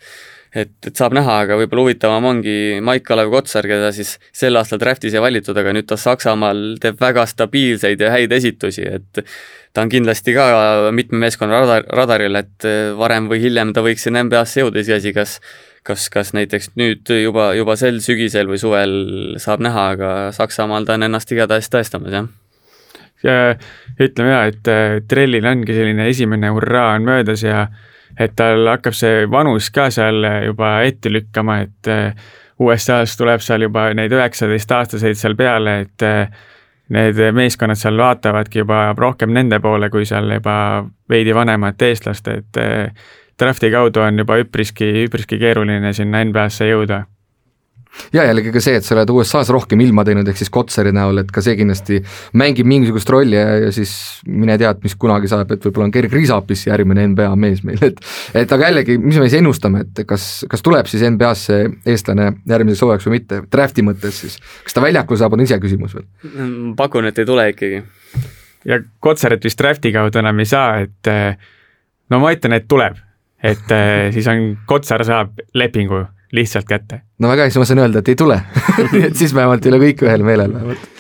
[0.56, 5.16] et, et saab näha, aga võib-olla huvitavam ongi Maik-Kalev Kotsar, keda siis sel aastal draft'is
[5.16, 9.24] ei valitud, aga nüüd ta Saksamaal teeb väga stabiilseid ja häid esitusi, et
[9.76, 10.48] ta on kindlasti ka
[10.96, 15.40] mitme meeskonna radar, radaril, et varem või hiljem ta võiks sinna NBA-sse jõuda, iseasi, kas
[15.86, 18.96] kas, kas näiteks nüüd juba, juba sel sügisel või suvel
[19.42, 22.32] saab näha, aga Saksamaal ta on ennast igatahes tõestamas, jah.
[24.02, 27.68] Ütleme ja, et Trellil ongi selline esimene hurraa on möödas ja
[28.20, 31.90] et tal hakkab see vanus ka seal juba ette lükkama, et
[32.60, 36.06] USA-s tuleb seal juba neid üheksateistaastaseid seal peale, et
[36.96, 42.62] need meeskonnad seal vaatavadki juba rohkem nende poole, kui seal juba veidi vanemat eestlast, et
[43.40, 47.04] drafti kaudu on juba üpriski, üpriski keeruline sinna NBA-sse jõuda
[48.14, 51.22] ja jällegi ka see, et sa oled USA-s rohkem ilma teinud, ehk siis Kotsari näol,
[51.24, 52.02] et ka see kindlasti
[52.38, 53.94] mängib mingisugust rolli ja, ja siis
[54.28, 57.82] mine tea, et mis kunagi saab, et võib-olla on Gerg Riisapis järgmine NBA mees meil,
[57.86, 58.02] et
[58.36, 61.60] et aga jällegi, mis me siis ennustame, et kas, kas tuleb siis NBA-sse
[61.92, 66.08] eestlane järgmiseks hooajaks või mitte, drafti mõttes siis, kas ta väljakule saab, on iseküsimus veel?
[66.78, 67.84] pakun, et ei tule ikkagi.
[68.66, 71.14] ja Kotsarit vist drafti kaudu enam ei saa, et
[72.12, 73.00] no ma ütlen, et tuleb,
[73.46, 73.80] et
[74.16, 77.02] siis on, Kotsar saab lepingu lihtsalt kätte.
[77.20, 78.42] no väga hea, siis ma saan öelda, et ei tule
[78.92, 80.92] nii et siis vähemalt ei ole kõik ühel meelel vähemalt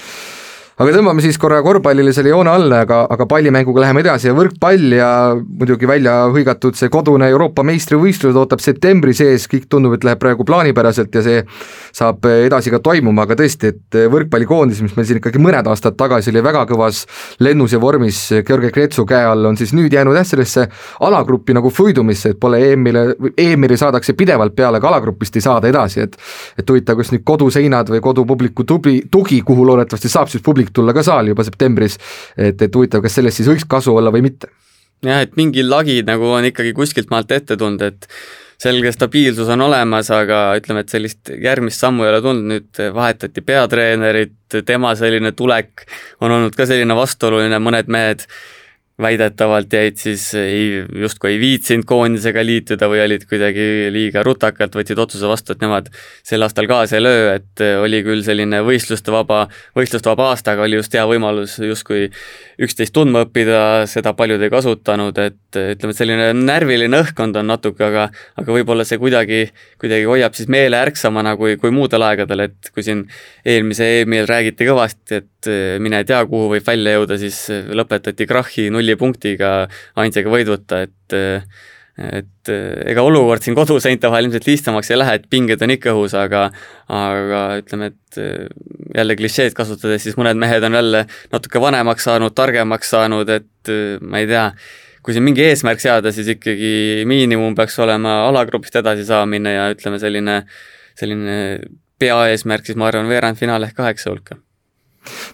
[0.75, 4.95] aga tõmbame siis korra korvpallile selle joone alla, aga, aga pallimänguga läheme edasi ja võrkpall
[4.97, 10.19] ja muidugi välja hõigatud see kodune Euroopa meistrivõistlused ootab septembri sees, kõik tundub, et läheb
[10.19, 11.43] praegu plaanipäraselt ja see
[11.95, 16.33] saab edasi ka toimuma, aga tõesti, et võrkpallikoondis, mis meil siin ikkagi mõned aastad tagasi
[16.33, 17.05] oli väga kõvas
[17.39, 20.67] lennus ja vormis Georgi Kretsu käe all, on siis nüüd jäänud jah, sellesse
[21.07, 26.03] alagruppi nagu fluidumisse, et pole EM-ile, EM-ile saadakse pidevalt peale, aga alagrupist ei saada edasi,
[26.03, 26.19] et
[26.59, 30.73] et huvitav, kas nüüd koduseinad või kodupubliku tubli, tugi, kuhu loodetavasti saab siis publik publik
[30.73, 31.97] tulla ka saali juba septembris,
[32.38, 34.49] et, et huvitav, kas sellest siis võiks kasu olla või mitte?
[35.06, 38.08] jah, et mingi lagi nagu on ikkagi kuskilt maalt ette tulnud, et
[38.58, 43.43] selge stabiilsus on olemas, aga ütleme, et sellist järgmist sammu ei ole tulnud, nüüd vahetati
[43.45, 45.86] peatreenerit, tema selline tulek
[46.23, 48.25] on olnud ka selline vastuoluline, mõned mehed
[49.01, 54.99] väidetavalt jäid siis, ei, justkui ei viitsinud koondisega liituda või olid kuidagi liiga rutakalt, võtsid
[55.03, 55.89] otsuse vastu, et nemad
[56.23, 59.41] sel aastal kaasa ei löö, et oli küll selline võistluste vaba,
[59.75, 62.08] võistluste vaba aasta, aga oli just hea võimalus justkui
[62.63, 67.84] üksteist tundma õppida, seda paljud ei kasutanud, et ütleme, et selline närviline õhkkond on natuke,
[67.84, 68.08] aga
[68.39, 69.41] aga võib-olla see kuidagi,
[69.81, 73.03] kuidagi hoiab siis meele ärksamana kui, kui muudel aegadel, et kui siin
[73.43, 75.51] eelmise EM-il räägiti kõvasti, et
[75.84, 79.55] mine tea, kuhu võib välja jõuda, siis lõpetati krahhi null nullipunktiga
[80.01, 81.17] Ainsaga võidvuta, et
[81.95, 82.49] et
[82.91, 86.49] ega olukord siin koduseinte vahel ilmselt lihtsamaks ei lähe, et pinged on ikka õhus, aga
[86.91, 88.19] aga ütleme, et
[88.97, 93.71] jälle klišeed kasutades, siis mõned mehed on jälle natuke vanemaks saanud, targemaks saanud, et
[94.03, 94.49] ma ei tea,
[95.07, 100.01] kui siin mingi eesmärk seada, siis ikkagi miinimum peaks olema alagrupist edasi saamine ja ütleme,
[100.01, 100.41] selline,
[100.99, 101.37] selline
[102.01, 104.41] peaeesmärk siis ma arvan, veerandfinaal ehk kaheksa hulka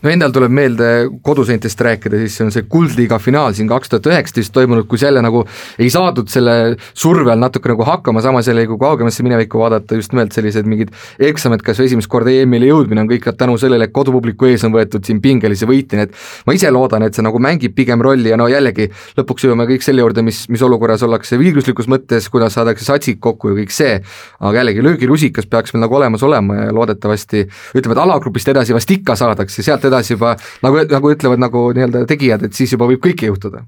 [0.04, 0.90] no endal tuleb meelde
[1.24, 5.22] koduseintest rääkida, siis see on see Kuldliiga finaal siin kaks tuhat üheksateist toimunud, kus jälle
[5.24, 5.44] nagu
[5.80, 10.16] ei saadud selle surve all natuke nagu hakkama, samas jälle kui kaugemasse minevikku vaadata, just
[10.16, 13.96] nimelt sellised mingid eksamid, kas või esimest korda EM-ile jõudmine on kõik tänu sellele, et
[13.96, 17.40] kodupubliku ees on võetud siin pingelisi võite, nii et ma ise loodan, et see nagu
[17.42, 21.40] mängib pigem rolli ja no jällegi, lõpuks jõuame kõik selle juurde, mis, mis olukorras ollakse
[21.42, 23.98] viigluslikus mõttes, kuidas saadakse satsid kokku ja kõik see,
[24.40, 28.92] aga jällegi löögirusikas peaks meil nagu olemas olema ja loodetavasti ütleme, et alagrupist edasi vast
[28.92, 30.34] ikka saadakse, edasi, sealt edasi juba
[30.66, 33.64] nagu, nagu ütlevad nagu nii-öelda tegijad, et siis juba võib kõike juhtuda.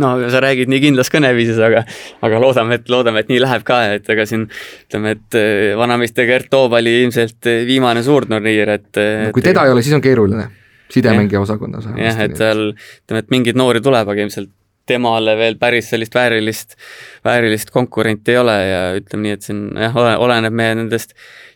[0.00, 1.82] No sa räägid nii kindlas kõneviisis, aga,
[2.24, 6.24] aga loodame, et loodame, et nii läheb ka, et ega siin ütleme, et eh, vanameister
[6.28, 10.04] Gert Toob oli ilmselt eh, viimane suurturniir, et no, kui teda ei ole, siis on
[10.04, 10.46] keeruline,
[10.94, 14.54] sidemängija osakonnas jah, et seal ütleme, et mingeid noori tuleb, aga ilmselt
[14.86, 16.76] temale veel päris sellist väärilist,
[17.24, 21.14] väärilist konkurenti ei ole ja ütleme nii, et siin jah, oleneb meie nendest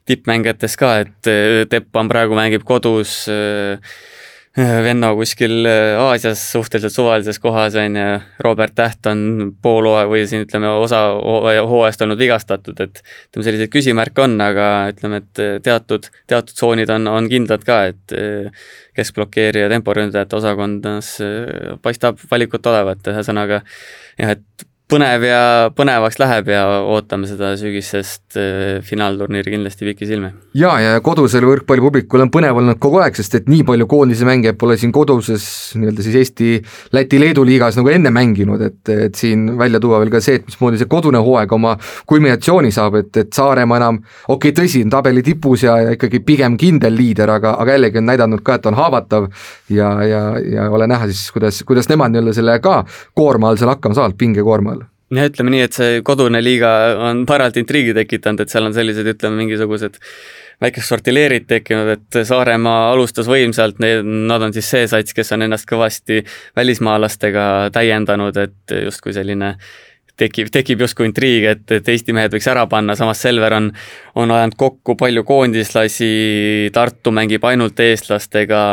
[0.09, 3.77] tippmängijatest ka, et äh, Teppan praegu mängib kodus äh,
[4.87, 8.07] venna kuskil äh, Aasias suhteliselt suvalises kohas, on ju,
[8.45, 13.73] Robert Täht on pool hooaja või siin ütleme, osa hooajast olnud vigastatud, et ütleme, selliseid
[13.75, 18.17] küsimärke on, aga ütleme, et teatud, teatud tsoonid on, on kindlad ka, et
[18.99, 21.13] keskblokeerija temporündajate osakonnas
[21.85, 23.63] paistab valikut olevat, ühesõnaga
[24.19, 25.41] jah, et põnev ja
[25.77, 30.31] põnevaks läheb ja ootame seda sügisest äh, finaalturniiri kindlasti pikisilmi.
[30.57, 34.57] jaa, ja kodusel võrkpallipublikul on põnev olnud kogu aeg, sest et nii palju koondise mängijaid
[34.61, 35.45] pole siin koduses
[35.77, 36.49] nii-öelda siis Eesti,
[36.97, 40.49] Läti, Leedu liigas nagu enne mänginud, et, et siin välja tuua veel ka see, et
[40.49, 41.75] mismoodi see kodune hooaeg oma
[42.09, 46.23] kulminatsiooni saab, et, et Saaremaa enam, okei okay,, tõsi, on tabeli tipus ja, ja ikkagi
[46.25, 49.29] pigem kindel liider, aga, aga jällegi on näidanud ka, et on haavatav
[49.69, 52.81] ja, ja, ja ole näha siis, kuidas, kuidas nemad nii-öelda selle ka
[53.13, 54.78] koorma all seal hakkama saavad, pingekoorma all
[55.17, 56.71] ja ütleme nii, et see kodune liiga
[57.09, 59.99] on parajalt intriigi tekitanud, et seal on sellised, ütleme, mingisugused
[60.63, 65.47] väikest sorti leerid tekkinud, et Saaremaa alustas võimsalt, nad on siis see sats, kes on
[65.47, 66.25] ennast kõvasti
[66.59, 67.45] välismaalastega
[67.75, 69.55] täiendanud, et justkui selline
[70.19, 73.71] tekib, tekib justkui intriig, et, et Eesti mehed võiks ära panna, samas Selver on,
[74.19, 76.11] on ajanud kokku palju koondislasi,
[76.75, 78.65] Tartu mängib ainult eestlastega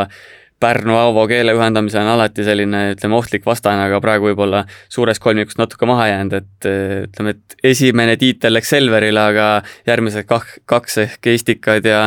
[0.63, 5.59] Pärnu Aavo keele ühendamise on alati selline, ütleme, ohtlik vastane, aga praegu võib-olla suurest kolmikust
[5.59, 6.67] natuke maha jäänud, et
[7.09, 9.47] ütleme, et esimene tiitel läks Selverile, aga
[9.87, 12.05] järgmised kah-, kaks ehk Eestikad ja,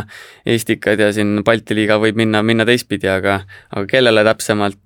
[0.49, 3.43] Eestikad ja siin Balti liiga võib minna, minna teistpidi, aga
[3.75, 4.81] aga kellele täpsemalt,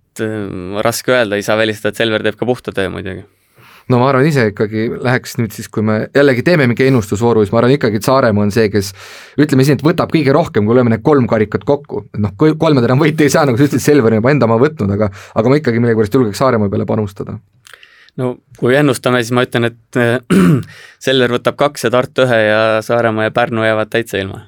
[0.84, 3.22] raske öelda, ei saa välistada, et Selver teeb ka puhta töö muidugi
[3.90, 7.54] no ma arvan ise ikkagi läheks nüüd siis, kui me jällegi teeme mingi ennustusvooru, siis
[7.54, 8.92] ma arvan ikkagi, et Saaremaa on see, kes
[9.40, 13.02] ütleme siin, et võtab kõige rohkem, kui lööme need kolm karikat kokku, noh, kolmanda enam
[13.02, 15.58] võita ei saa, nagu sa ütlesid, Selver on juba enda oma võtnud, aga aga ma
[15.58, 17.38] ikkagi millegipärast julgeks Saaremaa peale panustada.
[18.20, 20.00] No kui ennustame, siis ma ütlen, et
[21.06, 24.44] Selver võtab kaks ja Tartu ühe ja Saaremaa ja Pärnu jäävad täitsa ilma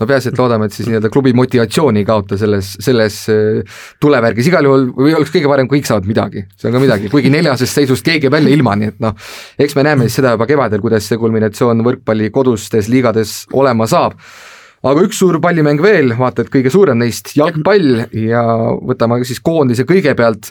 [0.00, 4.48] no peaasi, et loodame, et siis nii-öelda klubi motivatsiooni ei kaota selles, selles äh, tulevärgis,
[4.50, 7.32] igal juhul või oleks kõige parem, kui kõik saavad midagi, see on ka midagi, kuigi
[7.32, 9.16] neljasest seisust keegi jääb välja ilma, nii et noh,
[9.60, 14.16] eks me näeme siis seda juba kevadel, kuidas see kulminatsioon võrkpalli kodustes liigades olema saab
[14.80, 18.42] aga üks suur pallimäng veel, vaata et kõige suurem neist, jalgpall ja
[18.88, 20.48] võtame siis koondise kõigepealt,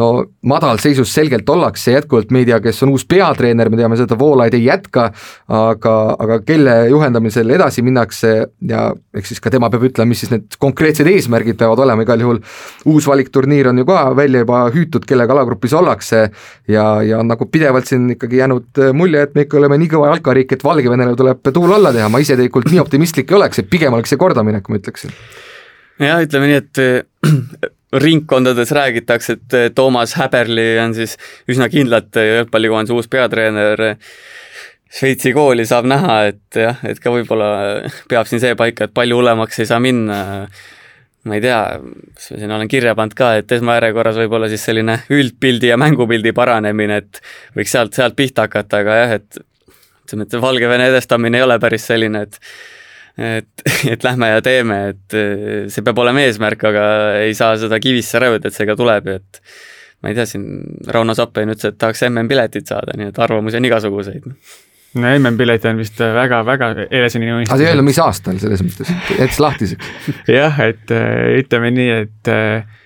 [0.00, 0.08] no
[0.50, 4.56] madalseisus selgelt ollakse jätkuvalt, me ei tea, kes on uus peatreener, me teame seda, Voolaid
[4.58, 5.08] ei jätka,
[5.54, 8.32] aga, aga kelle juhendamisel edasi minnakse
[8.66, 12.26] ja eks siis ka tema peab ütlema, mis siis need konkreetsed eesmärgid peavad olema, igal
[12.26, 12.42] juhul
[12.90, 16.24] uus valikturniir on ju ka välja juba hüütud, kellega alagrupis ollakse
[16.66, 20.10] ja, ja on nagu pidevalt siin ikkagi jäänud mulje, et me ikka oleme nii kõva
[20.16, 23.67] jalkariik, et Valgevenele tuleb tuul alla teha, ma ise tegelikult nii optimistlik ei oleks, et
[23.70, 25.12] pigem oleks see kordaminek, ma ütleksin.
[26.02, 27.68] jah, ütleme nii, et äh,
[28.04, 31.16] ringkondades räägitakse, et äh, Toomas Häberli on siis
[31.50, 33.98] üsna kindlalt äh, jalgpallikoondise uus peatreener.
[34.88, 37.48] Šveitsi kooli saab näha, et jah, et ka võib-olla
[38.08, 40.46] peab siin see paika, et palju hullemaks ei saa minna.
[41.28, 41.58] ma ei tea,
[42.24, 47.20] siin olen kirja pannud ka, et esmajärjekorras võib-olla siis selline üldpildi ja mängupildi paranemine, et
[47.58, 49.40] võiks sealt, sealt pihta hakata, aga jah, et
[50.08, 52.40] ütleme, et Valgevene edestamine ei ole päris selline, et
[53.18, 56.86] et, et lähme ja teeme, et eh, see peab olema eesmärk, aga
[57.24, 59.42] ei saa seda kivisse rõhuda, et see ka tuleb ju, et
[60.02, 60.46] ma ei tea, siin
[60.94, 64.28] Rauno Sappein ütles, et tahaks MM-piletit saada, nii et arvamusi on igasuguseid.
[64.98, 67.54] no MM-pilet on vist väga-väga eneseni unistus.
[67.54, 69.90] aga ei öelda, mis aastal selles mõttes, jättis lahtiseks
[70.38, 72.78] jah, et eh, ütleme nii, et eh,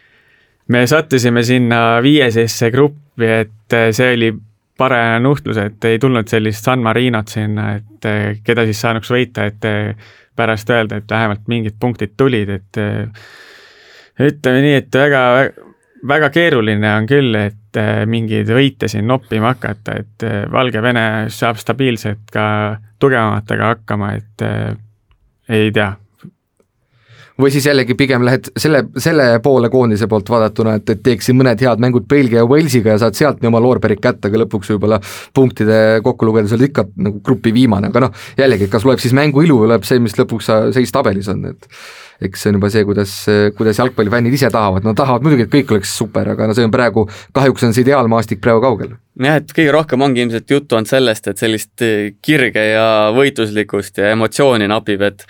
[0.72, 4.32] me sattusime sinna viiesesse gruppi, et see oli
[4.80, 9.66] parem nuhtlus, et ei tulnud sellist San Marinot sinna, et keda siis saanuks võita, et
[10.36, 12.80] pärast öelda, et vähemalt mingid punktid tulid, et
[14.20, 15.22] ütleme nii, et väga,
[16.08, 21.60] väga keeruline on küll, et äh, mingeid võite siin noppima hakata, et äh, Valgevene saab
[21.60, 22.46] stabiilselt ka
[23.02, 24.46] tugevamatega hakkama, et
[25.52, 25.90] ei tea
[27.40, 31.60] või siis jällegi pigem lähed selle, selle poole koondise poolt vaadatuna, et, et teeksid mõned
[31.64, 35.00] head mängud Belgia ja Walesiga ja saad sealt nii oma loorberid kätte, aga lõpuks võib-olla
[35.34, 39.44] punktide kokku lugedes oled ikka nagu grupi viimane, aga noh, jällegi, kas loeb siis mängu
[39.46, 41.68] ilu või loeb see, mis lõpuks seis tabelis on, et
[42.22, 43.16] eks see on juba see, kuidas,
[43.58, 46.74] kuidas jalgpallifännid ise tahavad, nad tahavad muidugi, et kõik oleks super, aga no see on
[46.74, 48.94] praegu, kahjuks on see ideaalmaastik praegu kaugel.
[49.18, 51.86] jah, et kõige rohkem ongi ilmselt juttu olnud sellest, et sellist
[52.22, 55.26] kirge ja võitluslikkust ja emotsiooni napib, et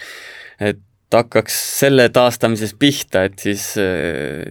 [0.62, 0.78] et
[1.16, 3.68] hakkaks selle taastamisest pihta, et siis,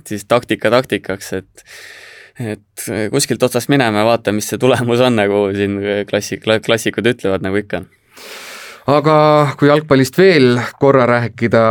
[0.07, 1.65] siis taktika taktikaks, et
[2.41, 5.75] et kuskilt otsast minema ja vaata, mis see tulemus on, nagu siin
[6.09, 7.83] klassik, klassikud ütlevad, nagu ikka.
[8.89, 9.15] Aga
[9.59, 11.61] kui jalgpallist veel korra rääkida,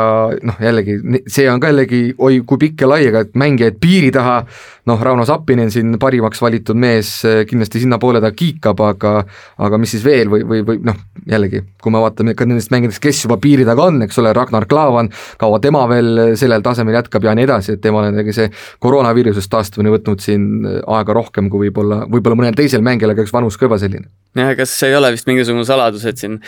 [0.47, 0.95] noh jällegi,
[1.27, 4.37] see on ka jällegi oi kui pikk ja lai, aga et mängijaid piiri taha,
[4.91, 7.13] noh, Rauno Sappinen siin parimaks valitud mees,
[7.49, 9.15] kindlasti sinnapoole ta kiikab, aga
[9.63, 10.99] aga mis siis veel või, või, või noh,
[11.31, 14.67] jällegi, kui me vaatame ka nendest mängijatest, kes juba piiri taga on, eks ole, Ragnar
[14.71, 18.51] Klavan, kaua tema veel sellel tasemel jätkab ja nii edasi, et temal on jällegi see
[18.83, 23.59] koroonaviirusest taastumine võtnud siin aega rohkem kui võib-olla, võib-olla mõnel teisel mängijal, aga eks vanus
[23.61, 24.09] ka juba selline.
[24.39, 26.41] jah, kas ei ole vist mingisugune saladus, et siin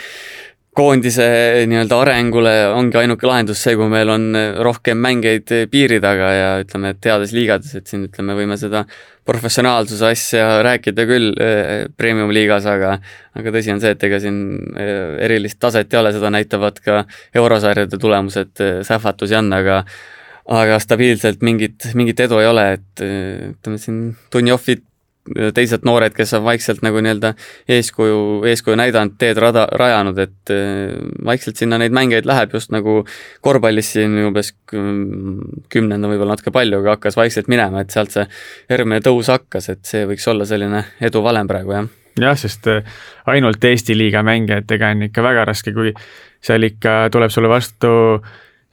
[0.73, 1.25] koondise
[1.69, 4.29] nii-öelda arengule ongi ainuke lahendus see, kui meil on
[4.65, 8.83] rohkem mängijaid piiri taga ja ütleme, et heades liigades, et siin ütleme, võime seda
[9.25, 12.97] professionaalsuse asja rääkida küll eh, premium-liigas, aga
[13.39, 14.39] aga tõsi on see, et ega siin
[14.79, 17.03] eh, erilist taset ei ole, seda näitavad ka
[17.41, 19.83] eurosarjade tulemused, eh, sähvatusi on, aga
[20.53, 24.01] aga stabiilselt mingit, mingit edu ei ole, et ütleme siin
[24.33, 24.83] Dunjovit
[25.55, 27.33] teised noored, kes on vaikselt nagu nii-öelda
[27.71, 28.17] eeskuju,
[28.49, 30.91] eeskuju näidanud, teed rada, rajanud, et äh,
[31.25, 32.99] vaikselt sinna neid mängijaid läheb just nagu
[33.45, 38.27] korvpallis siin umbes kümnenda võib-olla natuke palju, aga hakkas vaikselt minema, et sealt see
[38.71, 41.89] järgmine tõus hakkas, et see võiks olla selline edu valem praegu, jah.
[42.19, 42.83] jah, sest äh,
[43.31, 45.95] ainult Eesti liiga mängijatega on ikka väga raske, kui
[46.43, 47.93] seal ikka tuleb sulle vastu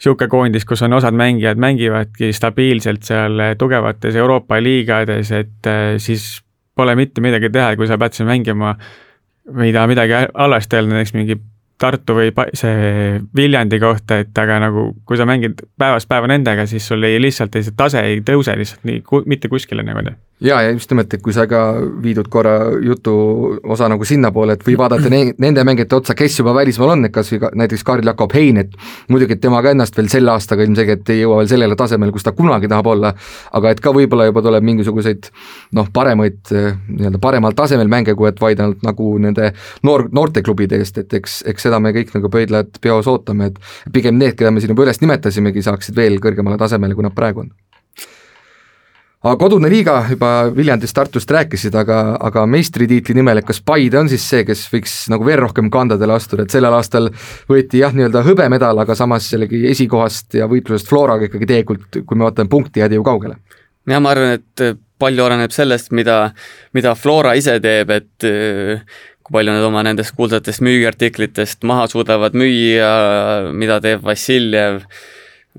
[0.01, 6.41] niisugune koondis, kus on osad mängijad mängivadki stabiilselt seal tugevates Euroopa liigades, et äh, siis
[6.77, 8.75] pole mitte midagi teha, kui sa pead siin mängima,
[9.51, 11.37] ma ei taha midagi halvasti öelda, näiteks mingi
[11.81, 16.87] Tartu või see Viljandi kohta, et aga nagu kui sa mängid päevast päeva nendega, siis
[16.89, 20.05] sul ei lihtsalt ei, see tase ei tõuse lihtsalt nii ku, mitte kuskile nagu
[20.41, 21.61] ja, ja just nimelt, et kui sa ka
[22.03, 22.55] viidud korra
[22.85, 23.14] jutu
[23.72, 27.14] osa nagu sinnapoole, et või vaadata ne nende mängijate otsa, kes juba välismaal on, et
[27.14, 28.76] kas või ka näiteks Karl-Jakob Hein, et
[29.12, 32.24] muidugi, et tema ka ennast veel selle aastaga ilmselgelt ei jõua veel sellele tasemele, kus
[32.26, 33.12] ta kunagi tahab olla,
[33.61, 35.31] aga et ka võib-olla juba tuleb mingisuguseid
[35.76, 39.53] noh, paremaid, nii-öelda paremal tasemel mänge, kui et vaid ainult nagu nende
[39.87, 44.18] noor, noorteklubide eest, et eks, eks seda me kõik nagu pöidlad peos ootame, et pigem
[44.21, 47.53] need, keda me siin juba üles nimetasimegi, saaksid veel kõrgemale tasemele, kui nad praegu on
[49.21, 54.09] aga kodune liiga juba Viljandist, Tartust rääkisid, aga, aga meistritiitli nimel, et kas Paide on
[54.09, 57.11] siis see, kes võiks nagu veel rohkem kandadele astuda, et sellel aastal
[57.51, 62.29] võeti jah, nii-öelda hõbemedal, aga samas jällegi esikohast ja võitlusest Floraga ikkagi tegelikult, kui me
[62.29, 63.37] vaatame punkti, jäädi ju kaugele.
[63.91, 66.16] jah, ma arvan, et palju oleneb sellest, mida,
[66.77, 68.29] mida Flora ise teeb, et
[69.31, 74.83] kui palju nad oma nendest kuulsatest müügiartiklitest maha suudavad müüa, mida teeb Vassiljev.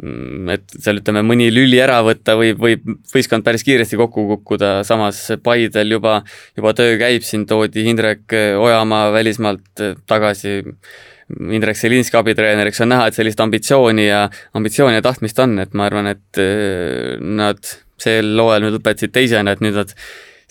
[0.01, 4.85] Mm, et seal ütleme, mõni lüli ära võtta võib, võib võistkond päris kiiresti kokku kukkuda,
[4.87, 6.21] samas Paidel juba,
[6.55, 10.61] juba töö käib, siin toodi Indrek Ojamaa välismaalt tagasi,
[11.51, 15.89] Indrek Selinski abitreeneriks, on näha, et sellist ambitsiooni ja, ambitsiooni ja tahtmist on, et ma
[15.91, 17.59] arvan, et eh, nad
[18.01, 19.91] sel hooajal nüüd lõpetasid teisena, et nüüd nad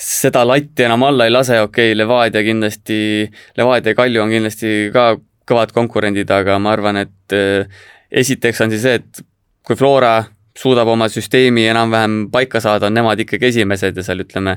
[0.00, 4.74] seda latti enam alla ei lase, okei okay,, Levadia kindlasti, Levadia ja Kalju on kindlasti
[4.94, 5.12] ka
[5.50, 7.82] kõvad konkurendid, aga ma arvan, et eh,
[8.22, 9.24] esiteks on siis see, et
[9.66, 10.22] kui Flora
[10.56, 14.56] suudab oma süsteemi enam-vähem paika saada, on nemad ikkagi esimesed ja seal ütleme,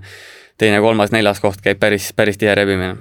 [0.60, 2.96] teine, kolmas, neljas koht käib päris, päris tihe rebimine.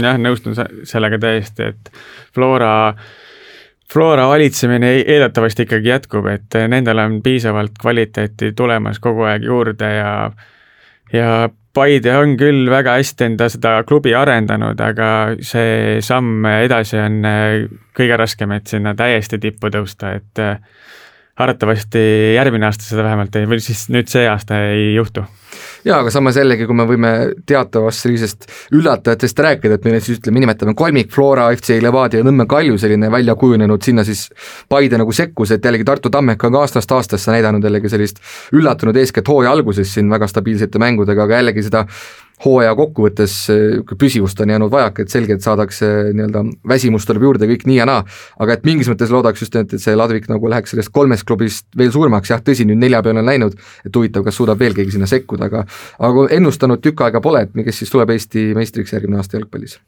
[0.00, 0.56] jah, nõustun
[0.88, 1.92] sellega täiesti, et
[2.34, 2.94] Flora
[3.92, 10.12] Flora valitsemine eeldatavasti ikkagi jätkub, et nendel on piisavalt kvaliteeti tulemas kogu aeg juurde ja
[11.12, 15.06] ja Paide on küll väga hästi enda seda klubi arendanud, aga
[15.40, 17.22] see samm edasi on
[17.96, 20.42] kõige raskem, et sinna täiesti tippu tõusta, et
[21.40, 22.02] arvatavasti
[22.34, 25.24] järgmine aasta seda vähemalt ei, või siis nüüd see aasta ei juhtu.
[25.84, 27.12] Jaa, aga samas jällegi, kui me võime
[27.48, 32.46] teatavast sellisest üllatajatest rääkida, et meil siis ütleme, nimetame kolmik Flora, FC Levadia ja Nõmme
[32.50, 34.28] Kalju selline välja kujunenud, sinna siis
[34.68, 38.22] Paide nagu sekkus, et jällegi Tartu Tammeka on ka aastast aastasse näidanud jällegi sellist
[38.54, 41.86] üllatunud eeskätt hooaja alguses siin väga stabiilsete mängudega, aga jällegi seda
[42.44, 43.34] hooaja kokkuvõttes
[43.98, 48.04] püsivust on jäänud vajaka, et selgelt saadakse nii-öelda väsimust tuleb juurde kõik nii ja naa,
[48.42, 51.66] aga et mingis mõttes loodaks just nimelt, et see Ladvik nagu läheks sellest kolmest klubist
[51.78, 54.96] veel suuremaks, jah, tõsi, nüüd nelja peale on läinud, et huvitav, kas suudab veel keegi
[54.96, 55.66] sinna sekkuda, aga
[56.10, 59.78] aga ennustanud tükk aega pole, et kes siis tuleb Eesti meistriks järgmine aasta jalgpallis?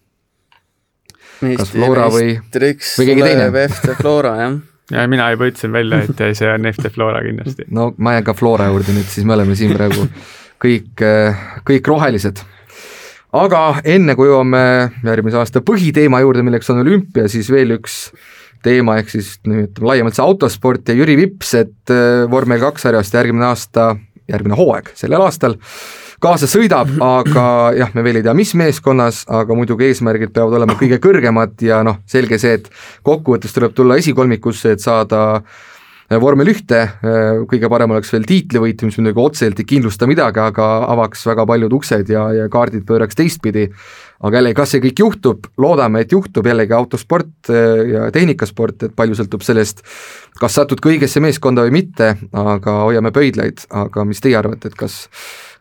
[1.44, 3.50] kas Flora või, või keegi teine?
[3.66, 4.62] FC Flora, jah
[4.94, 7.68] ja mina juba ütlesin välja, et see on FC Flora kindlasti.
[7.70, 10.06] no ma jään ka Flora juurde nüüd, siis me oleme siin praegu
[10.62, 11.02] kõik,
[11.66, 12.42] kõik rohelised.
[13.34, 18.12] aga enne, kui jõuame järgmise aasta põhiteema juurde, milleks on olümpia, siis veel üks
[18.64, 23.14] teema, ehk siis ütleme laiemalt see autosport ja Jüri Vips, et äh, vormel kaks sarjast
[23.14, 23.94] järgmine aasta,
[24.30, 25.58] järgmine hooaeg sellel aastal
[26.24, 27.44] kaasa sõidab, aga
[27.76, 31.82] jah, me veel ei tea, mis meeskonnas, aga muidugi eesmärgid peavad olema kõige kõrgemad ja
[31.84, 32.70] noh, selge see, et
[33.04, 35.64] kokkuvõttes tuleb tulla esikolmikusse, et saada Äh,
[36.22, 40.68] vormel ühte, äh, kõige parem oleks veel tiitlivõit, mis muidugi otseselt ei kindlusta midagi, aga
[40.92, 43.68] avaks väga paljud uksed ja, ja kaardid pööraks teistpidi.
[44.20, 48.94] Aga jällegi, kas see kõik juhtub, loodame, et juhtub, jällegi autosport äh, ja tehnikasport, et
[48.96, 49.82] palju sõltub sellest,
[50.40, 54.78] kas satud ka õigesse meeskonda või mitte, aga hoiame pöidlaid, aga mis teie arvate, et
[54.78, 55.04] kas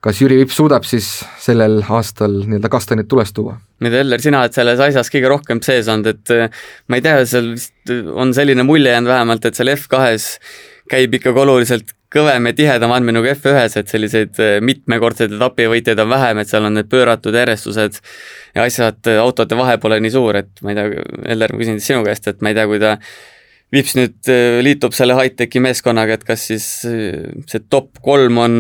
[0.04, 1.08] kas Jüri Vips suudab siis
[1.40, 3.56] sellel aastal nii-öelda kastanid tulest tuua?
[3.84, 7.24] nüüd Eller, sina oled selles asjas kõige rohkem sees olnud, et äh, ma ei tea,
[7.30, 10.38] seal vist on selline mulje jäänud vähemalt, et seal F2-s
[10.92, 16.12] käib ikkagi oluliselt kõvem ja tihedam andmine nagu F1-s, et selliseid äh, mitmekordseid etapivõitjaid on
[16.14, 18.00] vähem, et seal on need pööratud järjestused
[18.56, 21.06] ja asjad äh, autode vahe pole nii suur, et ma ei tea,
[21.36, 22.98] Eller, ma küsin sinu käest, et ma ei tea, kui ta
[23.74, 24.28] Vips nüüd
[24.62, 28.60] liitub selle high-tech'i meeskonnaga, et kas siis see top kolm on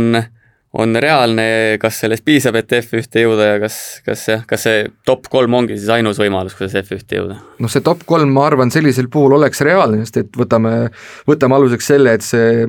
[0.73, 5.27] on reaalne, kas sellest piisab, et F1-te jõuda ja kas, kas jah, kas see top
[5.29, 7.37] kolm ongi siis ainus võimalus, kuidas F1-te jõuda?
[7.61, 10.73] noh, see top kolm, ma arvan, sellisel puhul oleks reaalne, sest et võtame,
[11.29, 12.65] võtame aluseks selle, et see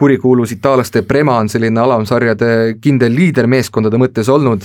[0.00, 4.64] kurikuulus itaallaste Prema on selline alamsarjade kindel liider meeskondade mõttes olnud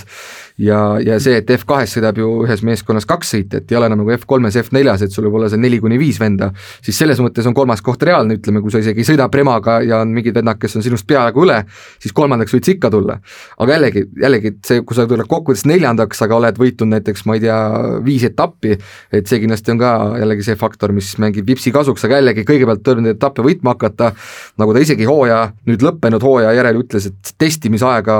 [0.58, 4.12] ja, ja see, et F2-s sõidab ju ühes meeskonnas kaks sõitjat, ei ole enam nagu
[4.16, 6.50] F3-s, F4-s, et sul võib olla seal neli kuni viis venda,
[6.82, 10.02] siis selles mõttes on kolmas koht reaalne, ütleme, kui sa isegi ei sõida Premaga ja
[10.02, 11.60] on mingid vennad, kes on sinust peaaegu üle,
[12.02, 13.18] siis kolmandaks võid sa ikka tulla.
[13.58, 17.44] aga jällegi, jällegi see, kui sa tuled kokkuvõttes neljandaks, aga oled võitnud näiteks, ma ei
[17.46, 17.58] tea,
[18.04, 18.74] viis etappi,
[19.14, 19.94] et see kindlasti on ka
[20.24, 24.10] jällegi see faktor, mis mängib Vipsi kasuks, aga jällegi kõigepealt tuleb neid etappe võitma hakata,
[24.58, 25.40] nagu ta isegi hooaja,
[25.70, 28.18] nüüd lõppenud hooaja järel ütles, et testimisaega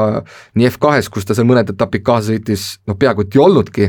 [0.57, 3.89] nii F2-s, kus ta seal mõned etapid kaasa sõitis, noh peaaegu et ei olnudki,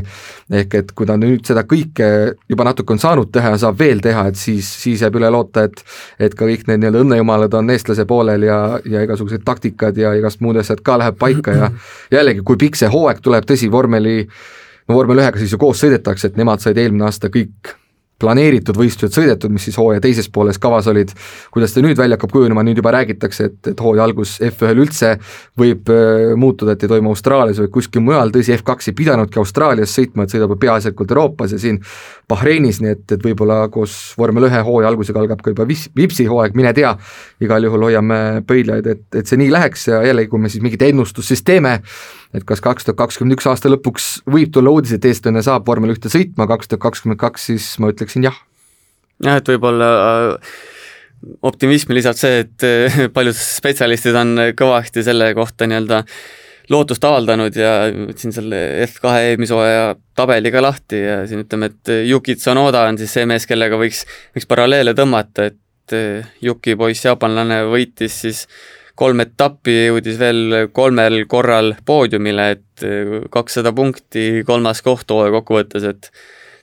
[0.60, 2.08] ehk et kui ta nüüd seda kõike
[2.50, 5.66] juba natuke on saanud teha ja saab veel teha, et siis, siis jääb üle loota,
[5.68, 5.84] et
[6.20, 10.42] et ka kõik need nii-öelda õnnejumalad on eestlase poolel ja, ja igasugused taktikad ja igast
[10.44, 11.70] muud asjad ka läheb paika ja
[12.16, 16.30] jällegi, kui pikk see hooaeg tuleb, tõsi, vormeli no vormel ühega siis ju koos sõidetakse,
[16.30, 17.74] et nemad said eelmine aasta kõik
[18.20, 21.12] planeeritud võistlused sõidetud, mis siis hooaja teises pooles kavas olid,
[21.54, 25.14] kuidas ta nüüd välja hakkab kujunema, nüüd juba räägitakse, et, et hooaja algus F1-l üldse
[25.60, 29.96] võib äh, muutuda, et ei toimu Austraalias või kuskil mujal, tõsi, F2 ei pidanudki Austraalias
[29.96, 31.80] sõitma, et sõidab peaasjalikult Euroopas ja siin
[32.30, 36.28] Bahreinis, nii et, et võib-olla koos vormel ühe hooaja algusega algab ka juba vis-, Vipsi
[36.30, 36.92] hooaeg, mine tea,
[37.42, 40.84] igal juhul hoiame pöidlaid, et, et see nii läheks ja jällegi, kui me siis mingit
[40.86, 41.80] ennustust siis teeme,
[42.36, 45.94] et kas kaks tuhat kakskümmend üks aasta lõpuks võib tulla uudis, et eestlane saab vormel
[45.94, 48.36] ühte sõitma, kaks tuhat kakskümmend kaks, siis ma ütleksin jah.
[49.24, 50.52] jah, et võib-olla äh,
[51.46, 56.04] optimismi lisab see, et äh, paljud spetsialistid on kõvasti selle kohta nii-öelda
[56.70, 61.90] lootust avaldanud ja võtsin selle F2 eelmise hooaja tabeli ka lahti ja siin ütleme, et
[62.06, 64.04] Yuki Tsunoda on siis see mees, kellega võiks,
[64.36, 68.44] võiks paralleele tõmmata, et äh, Yuki poiss, jaapanlane, võitis siis
[69.00, 75.86] kolm etappi, jõudis veel kolmel korral poodiumile, et äh, kakssada punkti, kolmas koht hooaja kokkuvõttes,
[75.88, 76.10] et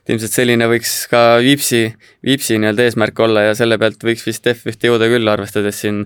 [0.07, 1.81] ilmselt selline võiks ka Viipsi,
[2.25, 6.05] Viipsi nii-öelda eesmärk olla ja selle pealt võiks vist F1-te jõuda küll, arvestades siin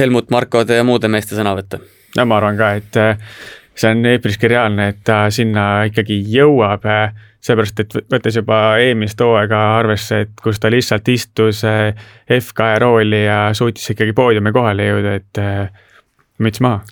[0.00, 1.82] Helmut Markode ja muude meeste sõnavõtte.
[2.16, 3.40] no ma arvan ka, et äh,
[3.78, 7.12] see on üpriski reaalne, et ta sinna ikkagi jõuab äh,
[7.44, 11.92] seepärast, et võttes juba eelmist hooaega arvesse, et kus ta lihtsalt istus eh,
[12.36, 15.86] F2 rooli ja suutis ikkagi poodiumi kohale jõuda, et eh,
[16.44, 16.82] müts maha.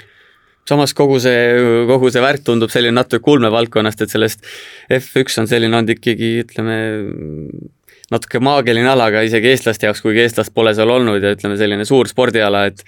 [0.68, 4.44] Samas kogu see, kogu see värk tundub selline natuke ulmevaldkonnast, et sellest
[4.92, 6.76] F1 on selline olnud ikkagi ütleme,
[8.12, 11.88] natuke maagiline ala ka isegi eestlaste jaoks, kuigi eestlast pole seal olnud ja ütleme, selline
[11.88, 12.84] suur spordiala, et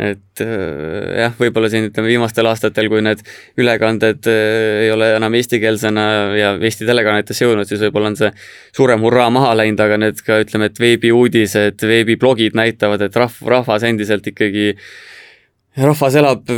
[0.00, 3.22] et äh, jah, võib-olla siin ütleme viimastel aastatel, kui need
[3.60, 6.06] ülekanded äh, ei ole enam eestikeelsena
[6.38, 8.32] ja Eesti telekanalitesse jõudnud, siis võib-olla on see
[8.74, 13.84] suurem hurraa maha läinud, aga need ka ütleme, et veebiuudised, veebiblogid näitavad, et rahv-, rahvas
[13.88, 14.86] endiselt ikkagi äh,
[15.72, 16.50] rahvas elab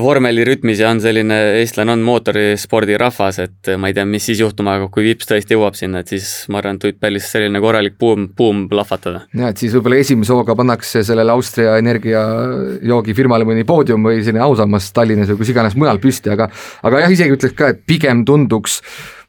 [0.00, 4.92] vormelirütmis ja on selline, eestlane on mootorispordirahvas, et ma ei tea, mis siis juhtuma hakkab,
[4.94, 8.30] kui Vips tõesti jõuab sinna, et siis ma arvan, et võib päris selline korralik buum,
[8.36, 9.26] buum plahvatada.
[9.36, 14.88] ja et siis võib-olla esimese hooga pannakse sellele Austria energiajoogifirmale mõni poodium või selline ausammas
[14.96, 16.48] Tallinnas või kus iganes mujal püsti, aga
[16.82, 18.80] aga jah, isegi ütleks ka, et pigem tunduks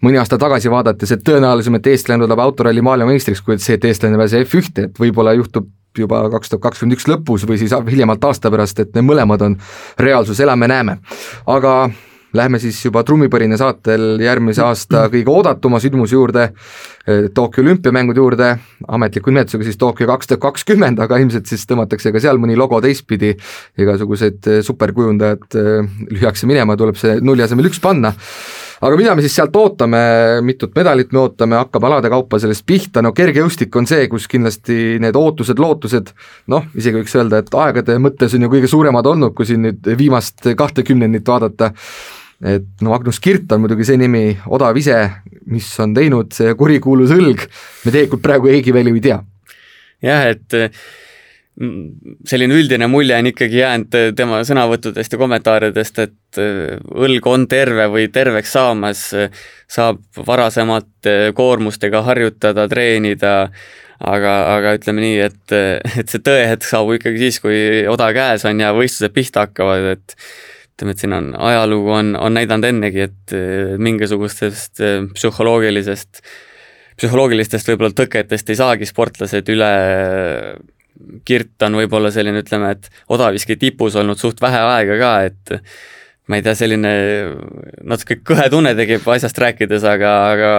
[0.06, 3.90] mõni aasta tagasi vaadates, et tõenäolisem, et eestlane tuleb autoralli maailmameistriks, kui et see, et
[3.92, 5.68] eestlane pääseb F1-te, et võib-olla juhtub
[6.00, 9.58] juba kaks tuhat kakskümmend üks lõpus või siis hiljemalt aasta pärast, et need mõlemad on
[10.00, 11.00] reaalsus, elame-näeme.
[11.46, 11.76] aga
[12.36, 16.50] lähme siis juba trummipõrina saatel järgmise aasta kõige oodatuma sündmuse juurde,
[17.08, 18.50] eh, Tokyo olümpiamängude juurde,
[18.88, 22.82] ametliku nimetusega siis Tokyo kaks tuhat kakskümmend, aga ilmselt siis tõmmatakse ka seal mõni logo
[22.82, 23.36] teistpidi,
[23.78, 28.14] igasugused eh, superkujundajad eh, lüüakse minema, tuleb see nulli asemel üks panna
[28.86, 30.00] aga mida me siis sealt ootame,
[30.46, 34.98] mitut medalit me ootame, hakkab alade kaupa sellest pihta, no kergejõustik on see, kus kindlasti
[35.02, 36.12] need ootused, lootused
[36.54, 39.90] noh, isegi võiks öelda, et aegade mõttes on ju kõige suuremad olnud, kui siin nüüd
[39.98, 41.72] viimast kahtekümnendit vaadata,
[42.46, 45.00] et no Magnus Kirt on muidugi see nimi, odav ise,
[45.50, 47.48] mis on teinud see kurikuulus õlg,
[47.86, 49.20] me tegelikult praegu keegi veel ju ei tea.
[50.06, 50.60] jah, et
[51.56, 57.88] selline üldine mulje on ikkagi jäänud tema sõnavõttudest ja kommentaaridest, et äh, õlg on terve
[57.94, 59.06] või terveks saamas,
[59.72, 63.36] saab varasemate koormustega harjutada, treenida,
[64.04, 65.56] aga, aga ütleme nii, et,
[66.02, 70.18] et see tõehetk saabub ikkagi siis, kui oda käes on ja võistlused pihta hakkavad, et
[70.76, 73.38] ütleme, et siin on, ajalugu on, on näidanud ennegi, et
[73.80, 76.20] mingisugustest äh, psühholoogilisest,
[77.00, 79.76] psühholoogilistest võib-olla tõketest ei saagi sportlased üle
[81.28, 85.56] Kirt on võib-olla selline, ütleme, et odaviski tipus olnud suht vähe aega ka, et
[86.32, 86.94] ma ei tea, selline
[87.86, 90.54] natuke kõhe tunne tekib asjast rääkides, aga, aga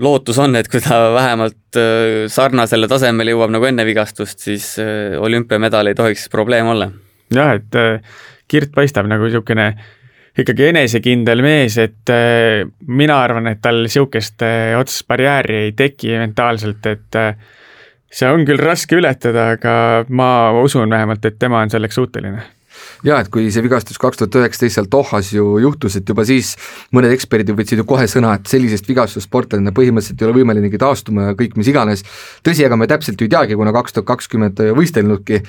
[0.00, 5.16] lootus on, et kui ta vähemalt äh, sarnasele tasemele jõuab nagu enne vigastust, siis äh,
[5.20, 6.90] olümpiamedal ei tohiks probleem olla.
[7.34, 8.16] jah, et äh,
[8.48, 9.70] Kirt paistab nagu niisugune
[10.36, 12.10] ikkagi enesekindel mees, et
[12.90, 14.42] mina arvan, et tal niisugust
[14.76, 17.18] otsest barjääri ei teki mentaalselt, et
[18.14, 19.76] see on küll raske ületada, aga
[20.08, 20.28] ma
[20.62, 22.44] usun vähemalt, et tema on selleks suuteline
[23.04, 26.54] jaa, et kui see vigastus kaks tuhat üheksateist seal Dohas ju juhtus, et juba siis
[26.94, 31.28] mõned eksperdid võtsid ju kohe sõna, et sellisest vigastust sportlane põhimõtteliselt ei ole võimelinegi taastuma
[31.28, 32.04] ja kõik mis iganes.
[32.46, 35.42] tõsi, ega me täpselt ju ei teagi, kuna kaks tuhat kakskümmend võistelnudki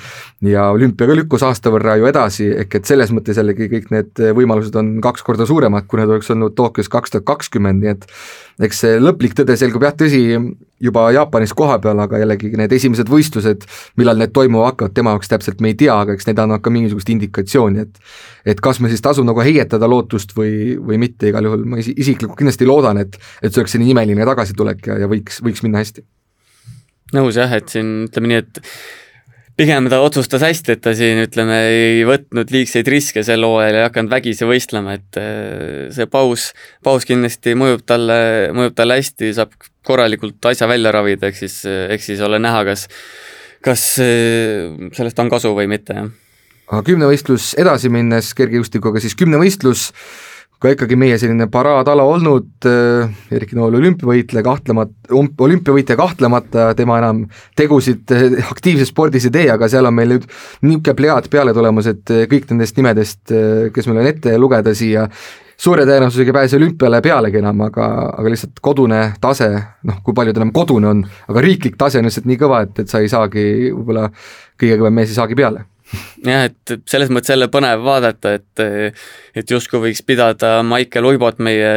[0.51, 4.25] ja olümpia ka lükkus aasta võrra ju edasi, ehk et selles mõttes jällegi kõik need
[4.37, 8.07] võimalused on kaks korda suuremad, kui need oleks olnud Tokyos kaks tuhat kakskümmend, nii et
[8.67, 10.21] eks see lõplik tõde selgub jah, tõsi,
[10.81, 13.63] juba Jaapanis kohapeal, aga jällegi need esimesed võistlused,
[13.99, 16.73] millal need toimuma hakkavad, tema jaoks täpselt me ei tea, aga eks need annavad ka
[16.73, 21.47] mingisugust indikatsiooni, et et kas me siis tasub nagu heietada lootust või, või mitte, igal
[21.47, 25.09] juhul ma isi-, isiklikult kindlasti loodan, et et see oleks selline imeline tagasitulek ja, ja
[25.11, 26.05] võiks, võiks minna hästi.
[27.15, 28.61] nõus jah, et siin ütleme nii, et
[29.55, 33.85] pigem ta otsustas hästi, et ta siin ütleme, ei võtnud liigseid riske sel hooajal ja
[33.85, 36.49] ei hakanud vägisi võistlema, et äh, see paus,
[36.83, 38.17] paus kindlasti mõjub talle,
[38.55, 42.89] mõjub talle hästi, saab korralikult asja välja ravida, ehk siis, ehk siis ole näha, kas
[43.65, 46.11] kas äh, sellest on kasu või mitte, jah.
[46.69, 49.89] aga kümnevõistlus edasi minnes kergejõustikuga, siis kümnevõistlus
[50.65, 57.23] ka ikkagi meie selline paraadala olnud, äh, Erik Nool olümpiavõitleja kahtlemata, olümpiavõitja kahtlemata, tema enam
[57.57, 60.25] tegusid äh, aktiivses spordis ei tee, aga seal on meil nüüd
[60.65, 63.33] niisugune plejaad peale tulemas, et äh, kõik nendest nimedest,
[63.75, 65.05] kes meil on ette lugeda siia,
[65.61, 69.51] suure tõenäosusega ei pääse olümpiale pealegi enam, aga, aga lihtsalt kodune tase,
[69.87, 72.83] noh, kui palju ta enam kodune on, aga riiklik tase on lihtsalt nii kõva, et,
[72.83, 74.09] et sa ei saagi võib-olla
[74.59, 75.67] kõige kõvem mees ei saagi peale
[76.25, 78.63] jah, et selles mõttes jälle põnev vaadata, et
[79.35, 81.71] et justkui võiks pidada Maicel Uibot meie,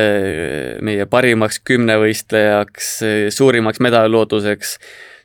[0.85, 2.91] meie parimaks kümnevõistlejaks,
[3.35, 4.79] suurimaks medalilootuseks,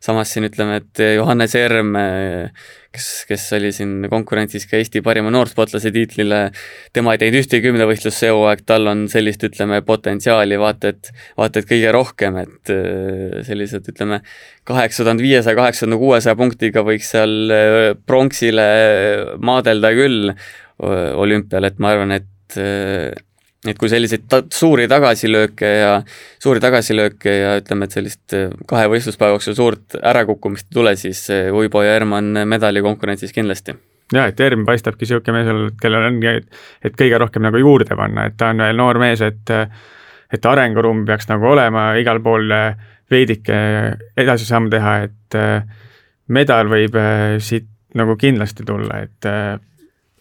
[0.04, 1.96] samas siin ütleme, et Johannes Erm
[2.94, 6.41] kes, kes oli siin konkurentsis ka Eesti parima noorsportlase tiitlile,
[6.94, 11.64] tema ei teinud ühtegi kümnevõistlust see hooaeg, tal on sellist, ütleme, potentsiaali vaata et, vaata
[11.64, 14.22] et kõige rohkem, et äh, sellised, ütleme,
[14.70, 18.68] kaheksa tuhande viiesaja, kaheksa tuhande kuuesaja punktiga võiks seal äh, pronksile
[19.41, 20.34] maadelda küll
[20.84, 23.14] olümpial, et ma arvan, et äh,
[23.70, 25.93] et kui selliseid ta-, suuri tagasilööke ja,
[26.41, 31.26] suuri tagasilööke ja ütleme, et sellist äh, kahe võistluspäeva jooksul suurt ärakukkumist ei tule, siis
[31.34, 33.76] äh, Uibo ja Erman medalikonkurentsis kindlasti.
[34.14, 36.20] Jaa, et Erm paistabki niisugune mees, kellel on,
[36.84, 39.57] et kõige rohkem nagu juurde panna, et ta on veel noor mees, et
[40.34, 42.49] et arenguruum peaks nagu olema igal pool
[43.14, 43.57] veidike
[44.18, 45.38] edasisamm teha, et
[46.34, 46.97] medal võib
[47.38, 49.30] siit nagu kindlasti tulla, et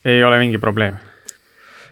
[0.05, 1.01] ei ole mingi probleem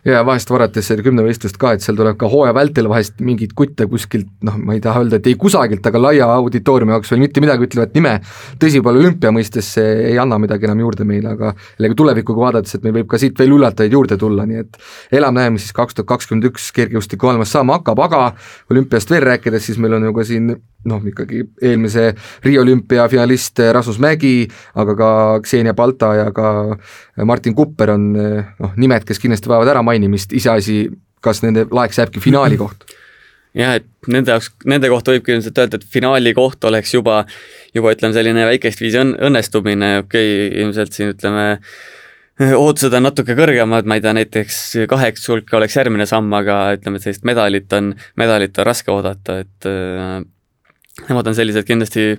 [0.05, 4.28] ja vahest vaadates kümnevõistlust ka, et seal tuleb ka hooaja vältel vahest mingeid kutte kuskilt,
[4.46, 7.68] noh, ma ei taha öelda, et ei kusagilt, aga laia auditooriumi jaoks veel mitte midagi
[7.68, 8.16] ütlevat nime,
[8.61, 12.76] tõsi, võib-olla olümpia mõistes see ei anna midagi enam juurde meile, aga jällegi tulevikuga vaadates,
[12.76, 14.80] et meil võib ka siit veel üllatajaid juurde tulla, nii et
[15.20, 18.24] elame-näeme siis kaks tuhat kakskümmend üks kergejõustiku maailmas saama hakkab, aga
[18.72, 20.55] olümpiast veel rääkides, siis meil on ju ka siin
[20.89, 22.07] noh, ikkagi eelmise
[22.45, 24.49] Riia olümpia finalist Rasmus Mägi,
[24.81, 25.11] aga ka
[25.45, 26.76] Xenia Balta ja ka
[27.28, 30.83] Martin Kupper on noh, nimed, kes kindlasti vajavad äramainemist, iseasi,
[31.24, 32.89] kas nende laeks jääbki finaali koht.
[33.57, 37.24] Jah, et nende jaoks, nende kohta võibki ilmselt öelda, et finaali koht oleks juba,
[37.74, 41.47] juba ütleme, selline väikest viisi õn-, õnnestumine, okei okay,, ilmselt siin ütleme,
[42.55, 44.61] ootused on natuke kõrgemad, ma ei tea, näiteks
[44.91, 47.91] kaheks hulka oleks järgmine samm, aga ütleme, et sellist medalit on,
[48.22, 50.20] medalit on raske oodata, et äh,
[51.09, 52.12] nemad on sellised kindlasti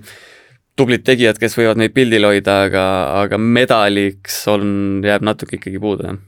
[0.78, 2.84] tublid tegijad, kes võivad meid pildil hoida, aga,
[3.22, 6.20] aga medaliks on, jääb natuke ikkagi puudu, jah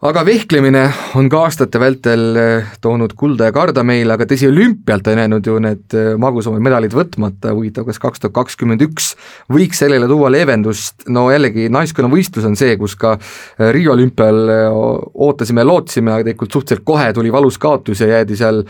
[0.00, 0.86] aga vehklemine
[1.20, 5.50] on ka aastate vältel eh, toonud kulda ja karda meile, aga tõsi, olümpialt on jäänud
[5.50, 9.10] ju need eh, magusamad medalid võtmata, huvitav, kas kaks tuhat kakskümmend üks
[9.52, 14.40] võiks sellele tuua leevendust, no jällegi naiskonnavõistlus on see, kus ka eh, Riia olümpial
[14.72, 18.64] ootasime lootsime, aga tegelikult suhteliselt kohe tuli valus kaotus ja jäädi seal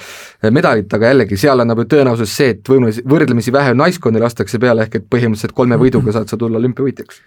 [0.50, 4.88] medalit, aga jällegi seal annab ju tõenäosus see, et võimalusi, võrdlemisi vähe naiskondi lastakse peale,
[4.88, 7.22] ehk et põhimõtteliselt kolme võiduga saad sa tulla olümpiavõitjaks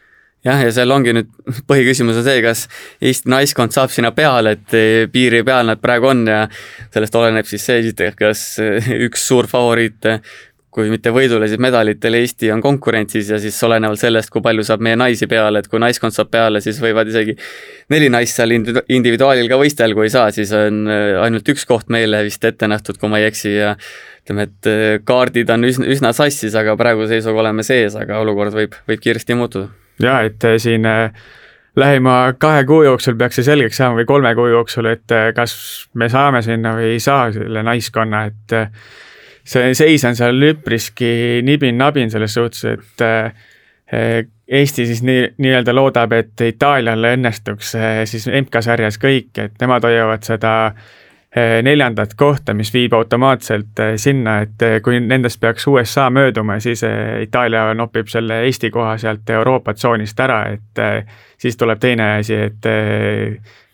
[0.48, 1.34] jah, ja seal ongi nüüd
[1.70, 2.68] põhiküsimus on see, kas
[3.04, 6.46] Eesti naiskond saab sinna peale, et eh, piiri peal nad praegu on ja
[6.94, 10.12] sellest oleneb siis see esiteks, kas eh, üks suur favoriit
[10.74, 14.82] kui mitte võidule, siis medalitele Eesti on konkurentsis ja siis olenevalt sellest, kui palju saab
[14.82, 17.36] meie naisi peale, et kui naiskond saab peale, siis võivad isegi
[17.94, 21.94] neli naist seal individuaalil ka võistelda, kui ei saa, siis on eh, ainult üks koht
[21.94, 23.76] meile vist ette nähtud, kui ma ei eksi ja
[24.24, 28.82] ütleme, et kaardid on üsna, üsna sassis, aga praeguse seisuga oleme sees, aga olukord võib,
[28.90, 31.14] võib kiiresti muutuda jaa, et äh, siin äh,
[31.76, 35.56] lähima kahe kuu jooksul peaks see selgeks saama või kolme kuu jooksul, et äh, kas
[35.94, 38.58] me saame sinna või ei saa selle naiskonna, et
[39.44, 43.10] see seis on seal üpriski nibin-nabin selles suhtes, et
[44.54, 47.76] Eesti siis nii, nii-öelda loodab, et Itaaliale õnnestuks
[48.10, 50.54] siis MK-sarjas kõik, et nemad hoiavad seda
[51.36, 56.84] neljandat kohta, mis viib automaatselt sinna, et kui nendest peaks USA mööduma, siis
[57.22, 60.84] Itaalia nopib selle Eesti koha sealt Euroopa tsoonist ära, et
[61.42, 62.70] siis tuleb teine asi, et,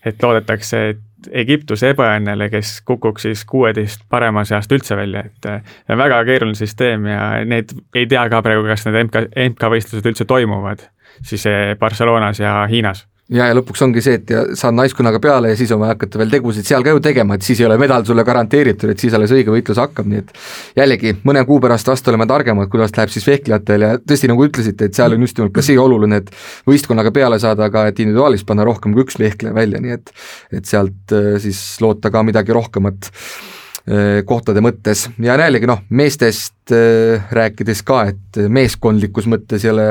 [0.06, 1.06] et loodetakse, et
[1.36, 7.26] Egiptuse ebaõnnele, kes kukuks siis kuueteist parema seast üldse välja, et väga keeruline süsteem ja
[7.44, 10.88] need ei tea ka praegu, kas need MK, MK-võistlused üldse toimuvad
[11.24, 11.44] siis
[11.80, 15.72] Barcelonas ja Hiinas ja, ja lõpuks ongi see, et ja saad naiskonnaga peale ja siis
[15.74, 18.26] on vaja hakata veel tegusid seal ka ju tegema, et siis ei ole medal sulle
[18.26, 20.34] garanteeritud, et siis alles õige võitlus hakkab, nii et
[20.80, 24.90] jällegi, mõne kuu pärast vast oleme targemad, kuidas läheb siis vehklejatel ja tõesti, nagu ütlesite,
[24.90, 26.34] et seal on just nimelt ka see oluline, et
[26.70, 30.12] võistkonnaga peale saada, aga et individuaalis panna rohkem kui üks vehkleja välja, nii et
[30.56, 35.06] et sealt äh, siis loota ka midagi rohkemat äh, kohtade mõttes.
[35.22, 39.88] Ja jällegi noh, meestest äh, rääkides ka, et meeskondlikus mõttes ei ole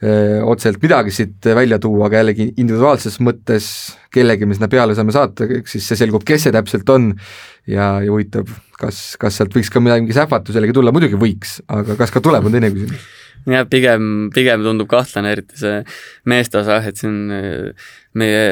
[0.00, 3.66] otseselt midagi siit välja tuua, aga jällegi individuaalses mõttes
[4.14, 7.10] kellegi me sinna peale saame saata, eks siis see selgub, kes see täpselt on
[7.68, 8.48] ja, ja huvitav,
[8.80, 12.48] kas, kas sealt võiks ka midagi, sähvatus jällegi tulla, muidugi võiks, aga kas ka tuleb,
[12.48, 13.04] on teine küsimus.
[13.52, 15.76] jah, pigem, pigem tundub kahtlane, eriti see
[16.32, 17.20] meeste osa, et siin
[18.16, 18.42] meie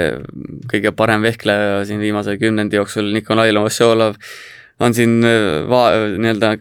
[0.68, 4.20] kõige parem vehkleja siin viimase kümnendi jooksul, Nikolai Lomošolov,
[4.84, 5.22] on siin
[5.72, 6.58] va-, nii-öelda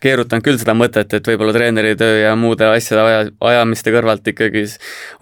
[0.00, 4.64] keerutanud küll seda mõtet, et võib-olla treeneritöö ja muude asjade aja, ajamiste kõrvalt ikkagi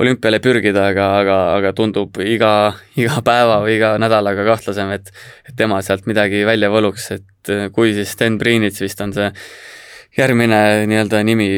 [0.03, 2.53] olümpiale pürgida, aga, aga, aga tundub iga,
[2.99, 5.11] iga päeva või iga nädalaga kahtlasem, et
[5.49, 9.33] et tema sealt midagi välja võluks, et kui siis Sten Priinits vist on see
[10.18, 11.49] järgmine nii-öelda nimi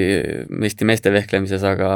[0.66, 1.90] Eesti meeste vehklemises, aga,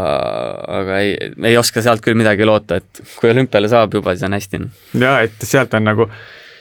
[0.81, 4.37] aga ei, ei oska sealt küll midagi loota, et kui olümpiale saab juba, siis on
[4.37, 4.62] hästi.
[5.01, 6.09] jaa, et sealt on nagu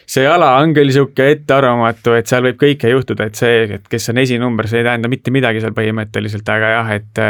[0.06, 4.10] see ala on küll niisugune ettearvamatu, et seal võib kõike juhtuda, et see, et kes
[4.14, 7.24] on esinumber, see ei tähenda mitte midagi seal põhimõtteliselt, aga jah, et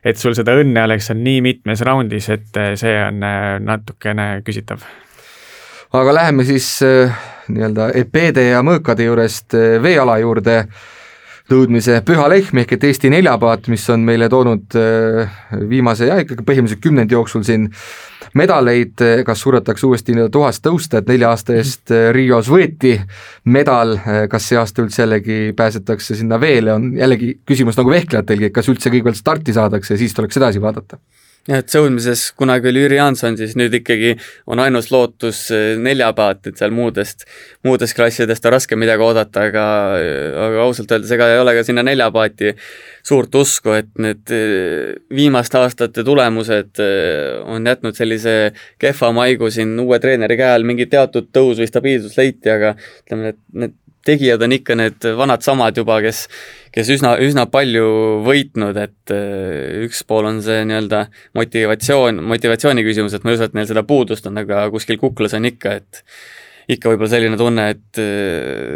[0.00, 3.20] et sul seda õnne oleks seal nii mitmes raundis, et see on
[3.66, 4.84] natukene küsitav.
[5.92, 7.12] aga läheme siis äh,
[7.50, 10.64] nii-öelda epeede ja mõõkade juurest veeala juurde
[11.50, 15.40] nõudmise Püha Lehm ehk et Eesti neljapaat, mis on meile toonud äh,
[15.70, 17.68] viimase ja ikkagi põhimõtteliselt kümnendi jooksul siin
[18.38, 22.94] medaleid, kas suudetakse uuesti nii-öelda tuhast tõusta, et nelja aasta eest äh, Rios võeti
[23.50, 28.50] medal, äh, kas see aasta üldse jällegi pääsetakse sinna veele, on jällegi küsimus nagu vehklejatelgi,
[28.50, 31.00] et kas üldse kõigepealt starti saadakse ja siis tuleks edasi vaadata
[31.48, 34.12] jah, et sõudmises kunagi oli Jüri Jaanson, siis nüüd ikkagi
[34.50, 37.24] on ainus lootus eh, neljapaat, et seal muudest,
[37.66, 39.64] muudest klassidest on raske midagi oodata, aga,
[40.46, 42.54] aga ausalt öeldes ega ei ole ka sinna neljapaati
[43.06, 48.36] suurt usku, et need eh, viimaste aastate tulemused eh, on jätnud sellise
[48.80, 53.34] kehva maigu siin uue treeneri käe all, mingi teatud tõus või stabiilsus leiti, aga ütleme,
[53.34, 56.24] et need tegijad on ikka need vanad samad juba, kes,
[56.74, 57.86] kes üsna, üsna palju
[58.26, 61.06] võitnud, et äh, üks pool on see nii-öelda
[61.38, 65.36] motivatsioon, motivatsiooni küsimus, et ma ei usu, et neil seda puudust on, aga kuskil kuklas
[65.38, 66.04] on ikka, et
[66.70, 68.00] ikka võib-olla selline tunne, et,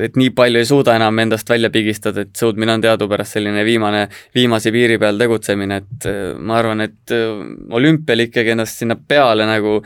[0.08, 4.06] et nii palju ei suuda enam endast välja pigistada, et sõudmine on teadupärast selline viimane,
[4.34, 7.32] viimase piiri peal tegutsemine, et äh, ma arvan, et äh,
[7.74, 9.80] olümpial ikkagi ennast sinna peale nagu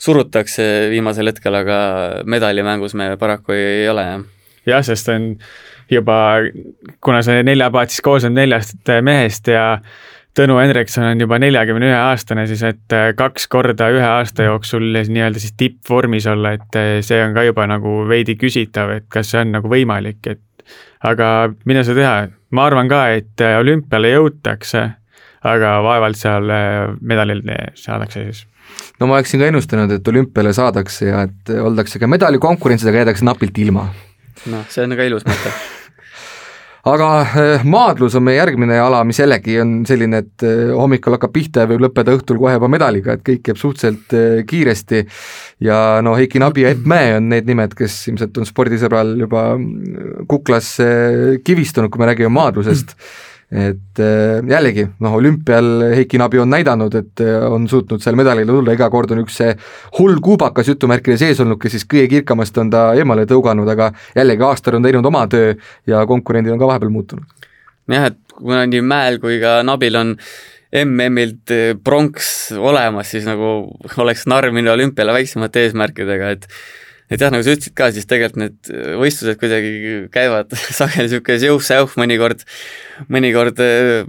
[0.00, 1.80] surutakse viimasel hetkel, aga
[2.24, 4.28] medalimängus me paraku ei ole, jah
[4.70, 5.34] jah, sest on
[5.90, 6.16] juba,
[7.02, 9.66] kuna see neljapaat siis koosneb neljast mehest ja
[10.38, 14.84] Tõnu Hendrikson on juba neljakümne ühe aastane, siis et äh, kaks korda ühe aasta jooksul
[14.94, 19.32] nii-öelda siis tippvormis olla, et äh, see on ka juba nagu veidi küsitav, et kas
[19.32, 22.12] see on nagu võimalik, et aga mine sa tea,
[22.54, 24.84] ma arvan ka, et äh, olümpiale jõutakse,
[25.50, 26.46] aga vaevalt seal
[27.00, 28.44] medalile saadakse siis.
[29.00, 33.26] No ma oleksin ka ennustanud, et olümpiale saadakse ja et oldakse ka medalikonkurentsis, aga jäädakse
[33.26, 33.88] napilt ilma
[34.52, 35.52] noh, see on ka ilus mõte.
[36.88, 37.06] Aga
[37.36, 41.66] eh, maadlus on meie järgmine ala, mis jällegi on selline, et eh, hommikul hakkab pihta
[41.66, 45.02] ja võib lõppeda õhtul kohe juba medaliga, et kõik käib suhteliselt eh, kiiresti.
[45.66, 49.50] Ja no Heiki Nabi ja Epp Mäe on need nimed, kes ilmselt on spordisõbral juba
[49.58, 50.88] mm, kuklasse
[51.44, 52.96] kivistunud, kui me räägime maadlusest.
[52.96, 58.14] mm et äh, jällegi, noh, olümpial Heiki Nabi on näidanud, et äh, on suutnud seal
[58.18, 59.56] medalile tulla, iga kord on üks see
[59.98, 64.46] hull kuubakas jutumärkide sees olnud, kes siis kõige kirkamast on ta eemale tõuganud, aga jällegi
[64.46, 65.56] Aastar on teinud oma töö
[65.90, 67.50] ja konkurendid on ka vahepeal muutunud.
[67.90, 70.14] jah, et kuna nii Mäel kui ka Nabil on
[70.84, 73.66] MM-ilt äh, pronks olemas, siis nagu
[73.98, 76.46] oleks narr minna olümpiale väiksemate eesmärkidega, et
[77.10, 79.72] et jah, nagu sa ütlesid ka, siis tegelikult need võistlused kuidagi
[80.14, 82.44] käivad sageli niisugune jõuh-säuh mõnikord,
[83.10, 84.04] mõnikord äh,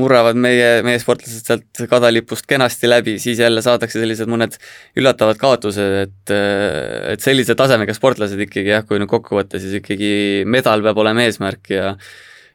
[0.00, 4.58] murravad meie, meie sportlased sealt kadalipust kenasti läbi, siis jälle saadakse sellised mõned
[4.98, 9.78] üllatavad kaotused, et äh, et sellise tasemega sportlased ikkagi jah, kui nüüd kokku võtta, siis
[9.78, 10.12] ikkagi
[10.50, 11.94] medal peab olema eesmärk ja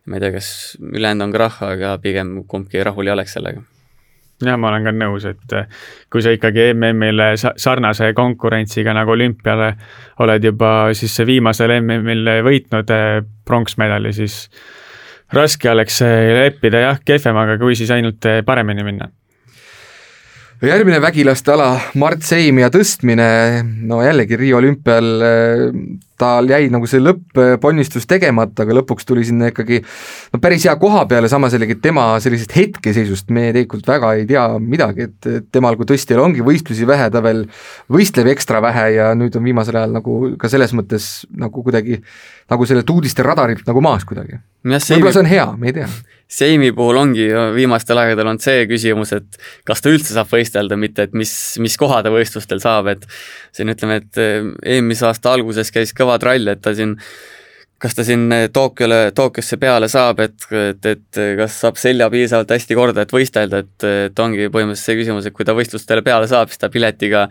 [0.07, 0.51] ma ei tea, kas
[0.83, 3.63] ülejäänud on krahh, aga pigem kumbki rahul ei oleks sellega
[4.45, 5.69] jah, ma olen ka nõus, et äh,
[6.13, 9.71] kui sa ikkagi MM-il sarnase konkurentsiga nagu olümpiale
[10.25, 14.45] oled juba siis viimasel MM-il võitnud äh, pronksmedali, siis
[15.33, 19.09] raske oleks leppida jah, kehvemaga, kui siis ainult paremini minna
[20.65, 21.69] järgmine vägilaste ala,
[22.01, 23.27] Mart Seimia tõstmine,
[23.85, 25.09] no jällegi Riia olümpial
[26.17, 29.83] tal jäi nagu see lõpp-ponnistus tegemata, aga lõpuks tuli sinna ikkagi
[30.33, 34.47] no päris hea koha peale, samas jällegi tema sellisest hetkeseisust me tegelikult väga ei tea
[34.57, 37.45] midagi, et temal kui tõstjal ongi võistlusi vähe, ta veel
[37.93, 42.01] võistleb ekstra vähe ja nüüd on viimasel ajal nagu ka selles mõttes nagu kuidagi
[42.49, 44.41] nagu sellelt uudiste radarilt nagu maas kuidagi.
[44.65, 45.91] võib-olla see on hea, me ei tea
[46.27, 51.05] Seimi puhul ongi viimastel aegadel olnud see küsimus, et kas ta üldse saab võistelda, mitte
[51.07, 51.31] et mis,
[51.63, 53.07] mis koha ta võistlustel saab, et
[53.55, 56.97] siin ütleme, et eh, eelmise aasta alguses käis kõva trall, et ta siin
[57.81, 62.77] kas ta siin Tokyole, Tokyosse peale saab, et, et, et kas saab selja piisavalt hästi
[62.77, 66.49] korda, et võistelda, et, et ongi põhimõtteliselt see küsimus, et kui ta võistlustele peale saab,
[66.49, 67.27] siis ta piletiga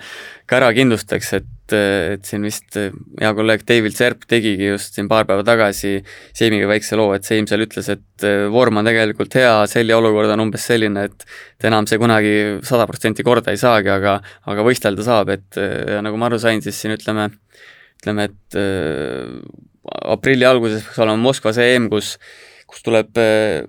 [0.46, 1.74] ka ära kindlustaks, et et,
[2.16, 5.98] et siin vist hea kolleeg David Serp tegigi just siin paar päeva tagasi
[6.36, 10.46] Seimiga väikse loo, et Seim seal ütles, et vorm on tegelikult hea, selja olukord on
[10.46, 11.26] umbes selline, et
[11.56, 16.02] et enam see kunagi sada protsenti korda ei saagi, aga aga võistelda saab, et ja
[16.04, 17.30] nagu ma aru sain, siis siin ütleme,
[18.00, 19.38] ütleme, et äh,
[20.12, 22.16] aprilli alguses peaks olema Moskvas EM, kus,
[22.70, 23.64] kus tuleb äh,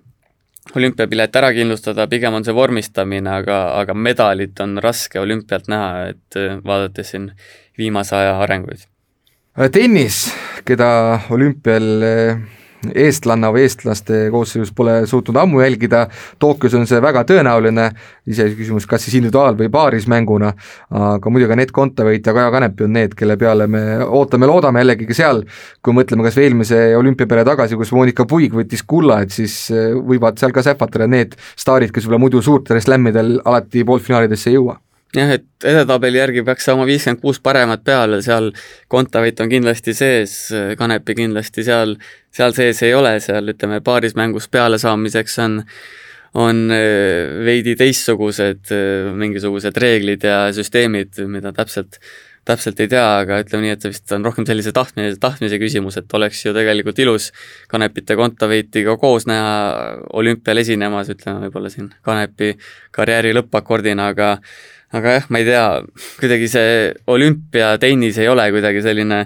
[0.76, 6.40] olümpiapilet ära kindlustada, pigem on see vormistamine, aga, aga medalit on raske olümpialt näha, et
[6.40, 7.32] äh, vaadates siin
[7.78, 8.88] viimase aja arenguid.
[9.72, 10.28] tennis,
[10.66, 10.90] keda
[11.32, 12.38] olümpial eh,
[12.94, 16.06] eestlanna või eestlaste koosseisus pole suutnud ammu jälgida,
[16.40, 17.90] Tokyos on see väga tõenäoline,
[18.30, 20.54] iseküsimus, kas siis individuaal- või paarismänguna,
[20.90, 25.18] aga muidugi Anett Kontaveit ja Kaja Kanepi on need, kelle peale me ootame-loodame jällegi ka
[25.18, 25.44] seal,
[25.82, 29.94] kui mõtleme kas või eelmise olümpiapeale tagasi, kus Monika Puig võttis kulla, et siis eh,
[29.98, 34.78] võivad seal ka sähvatada need staarid, kes võib-olla muidu suurtel slämmidel alati poolfinaalidesse ei jõua
[35.16, 38.52] jah, et edetabeli järgi peaks saama viiskümmend kuus paremat peale, seal
[38.92, 40.36] Kontaveit on kindlasti sees,
[40.78, 41.96] Kanepi kindlasti seal,
[42.34, 45.62] seal sees ei ole, seal ütleme, paaris mängus peale saamiseks on
[46.38, 51.98] on äh, veidi teistsugused äh, mingisugused reeglid ja süsteemid, mida täpselt
[52.48, 55.98] täpselt ei tea, aga ütleme nii, et see vist on rohkem sellise tahtmise, tahtmise küsimus,
[56.00, 57.32] et oleks ju tegelikult ilus
[57.72, 62.54] Kanepit ja Kontaveitiga koos näha olümpial esinemas, ütleme võib-olla siin Kanepi
[62.96, 64.38] karjääri lõppakordina, aga
[64.96, 65.66] aga jah, ma ei tea,
[66.22, 66.74] kuidagi see
[67.12, 69.26] olümpiatennis ei ole kuidagi selline,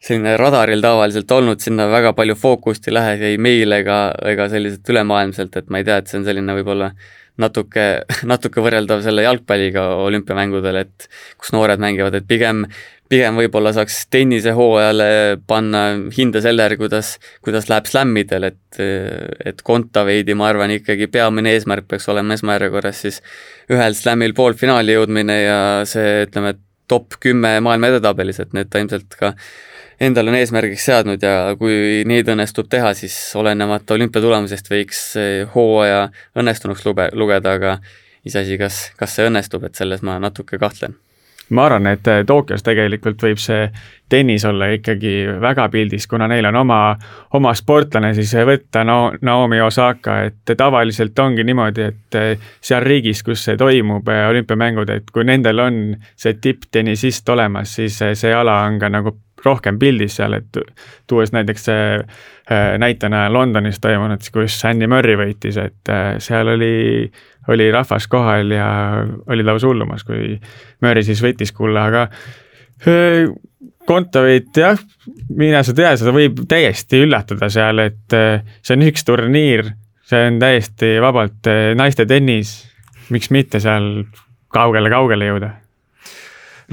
[0.00, 4.88] selline radaril tavaliselt olnud, sinna väga palju fookust ei lähe ei meil ega, ega selliselt
[4.88, 6.92] ülemaailmselt, et ma ei tea, et see on selline võib-olla
[7.40, 7.88] natuke,
[8.32, 12.64] natuke võrreldav selle jalgpalliga olümpiamängudel, et kus noored mängivad, et pigem
[13.10, 15.06] pigem võib-olla saaks tennisehooajale
[15.50, 15.80] panna
[16.14, 17.08] hinde selle järgi, kuidas,
[17.42, 18.78] kuidas läheb slämmidel, et,
[19.50, 23.18] et Kontaveidi, ma arvan, ikkagi peamine eesmärk peaks olema esmajärjekorras siis
[23.72, 25.58] ühel slämmil poolfinaali jõudmine ja
[25.90, 26.54] see, ütleme,
[26.90, 29.34] top kümme maailma edetabelis, et need ta ilmselt ka
[30.00, 35.02] endale on eesmärgiks seadnud ja kui neid õnnestub teha, siis olenemata olümpiatulemusest võiks
[35.54, 36.08] hooaja
[36.40, 37.76] õnnestunuks lube, lugeda, aga
[38.24, 40.96] iseasi, kas, kas see õnnestub, et selles ma natuke kahtlen.
[41.50, 43.64] Ma arvan, et äh, Tokyos tegelikult võib see
[44.10, 46.78] tennis olla ikkagi väga pildis, kuna neil on oma,
[47.34, 53.24] oma sportlane siis võtta, no Naomi Osaka, et tavaliselt ongi niimoodi, et äh, seal riigis,
[53.26, 55.80] kus see toimub, äh, olümpiamängud, et kui nendel on
[56.14, 60.58] see tipptennisist olemas, siis see ala on ka nagu rohkem pildis seal, et
[61.08, 61.66] tuues näiteks
[62.82, 66.72] näitena Londonis toimunud, kus Andy Murray võitis, et seal oli
[67.48, 68.70] oli rahvas kohal ja
[69.26, 70.36] oli lausa hullumas, kui
[70.82, 72.08] Murry siis võttis kulla, aga
[73.86, 74.78] Kontaveit jah,
[75.36, 78.16] mine sa tea, seda võib täiesti üllatada seal, et
[78.62, 79.72] see on üks turniir,
[80.06, 82.54] see on täiesti vabalt naiste tennis,
[83.10, 84.04] miks mitte seal
[84.54, 85.50] kaugele-kaugele jõuda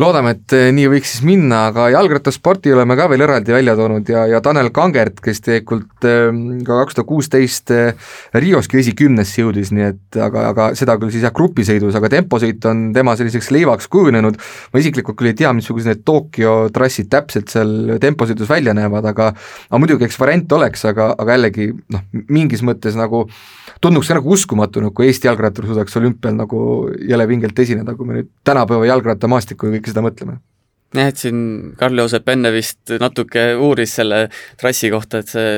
[0.01, 4.09] loodame, et eh, nii võiks siis minna, aga jalgrattasporti oleme ka veel eraldi välja toonud
[4.11, 9.71] ja, ja Tanel Kangert, kes tegelikult ehm, ka kaks tuhat kuusteist eh, Rioski esikümnesse jõudis,
[9.75, 13.89] nii et aga, aga seda küll siis jah, grupisõidus, aga temposõit on tema selliseks leivaks
[13.93, 14.37] kujunenud,
[14.73, 19.31] ma isiklikult küll ei tea, missugused need Tokyo trassid täpselt seal temposõidus välja näevad, aga
[19.33, 23.25] aga muidugi, eks variant oleks, aga, aga jällegi noh, mingis mõttes nagu
[23.83, 26.59] tunduks ka nagu uskumatu, nagu Eesti jalgrattur suudaks olümpial nagu
[26.97, 30.39] jõle vingelt esineda, kui me nüüd tänapäeva jalgrattamaastikku kõik seda mõtleme
[30.95, 31.39] jah, et siin
[31.77, 34.21] Karl-Joosep enne vist natuke uuris selle
[34.59, 35.51] trassi kohta, et see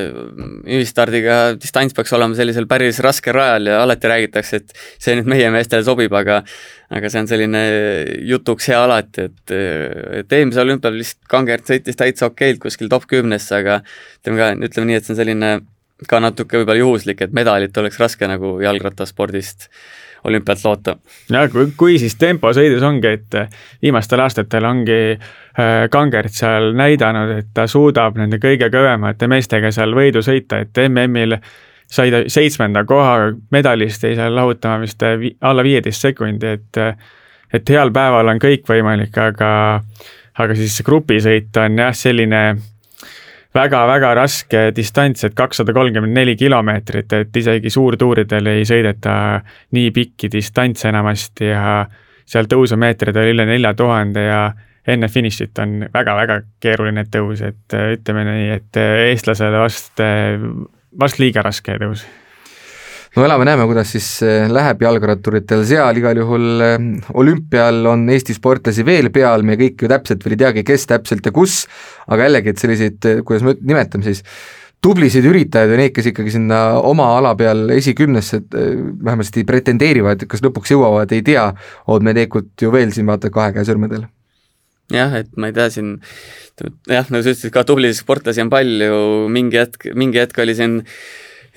[0.79, 5.51] ühistardiga distants peaks olema sellisel päris raskel rajal ja alati räägitakse, et see nüüd meie
[5.53, 6.41] meestele sobib, aga
[6.89, 7.63] aga see on selline
[8.31, 9.55] jutuks hea alati, et,
[10.23, 13.81] et eelmisel olümpial vist Kangert sõitis täitsa okeilt kuskil top kümnesse, aga
[14.23, 15.53] ütleme ka, ütleme nii, et see on selline
[16.09, 19.69] ka natuke võib-olla juhuslik, et medalit oleks raske nagu jalgrattaspordist
[20.23, 20.95] olümpialt loota.
[21.29, 23.39] ja kui, kui siis temposõidus ongi, et
[23.81, 29.95] viimastel aastatel ongi äh, Kangert seal näidanud, et ta suudab nende kõige kõvemate meestega seal
[29.95, 31.37] võidu sõita, et MM-il
[31.89, 36.83] sai ta seitsmenda koha medalist, jäi seal lahutama vist vi alla viieteist sekundi, et
[37.53, 39.51] et heal päeval on kõik võimalik, aga
[40.39, 42.43] aga siis grupisõit on jah, selline
[43.55, 49.13] väga-väga raske distants, et kakssada kolmkümmend neli kilomeetrit, et isegi suurtuuridel ei sõideta
[49.75, 51.81] nii pikki distantse enamasti ja
[52.29, 54.41] seal tõusumeetrid oli üle nelja tuhande ja
[54.89, 60.01] enne finišit on väga-väga keeruline tõus, et ütleme nii, et eestlasele vast,
[60.99, 62.05] vast liiga raske tõus
[63.19, 66.77] no elame-näeme, kuidas siis eh, läheb jalgratturitel seal, igal juhul eh,
[67.19, 71.27] olümpial on Eesti sportlasi veel peal, me kõik ju täpselt veel ei teagi, kes täpselt
[71.27, 71.65] ja kus,
[72.07, 74.23] aga jällegi, et selliseid, eh, kuidas me nimetame siis,
[74.79, 80.71] tublisid üritajaid või neid, kes ikkagi sinna oma ala peal esikümnesse vähemasti pretendeerivad, kas lõpuks
[80.71, 81.49] jõuavad, ei tea,
[81.89, 84.07] meil tegelikult ju veel siin vaata kahe käe sõrmedel.
[84.95, 85.97] Jah, et ma ei tea, siin
[86.87, 89.01] jah, nagu sa ütlesid, ka tublisid sportlasi on palju,
[89.35, 90.79] mingi hetk, mingi hetk oli siin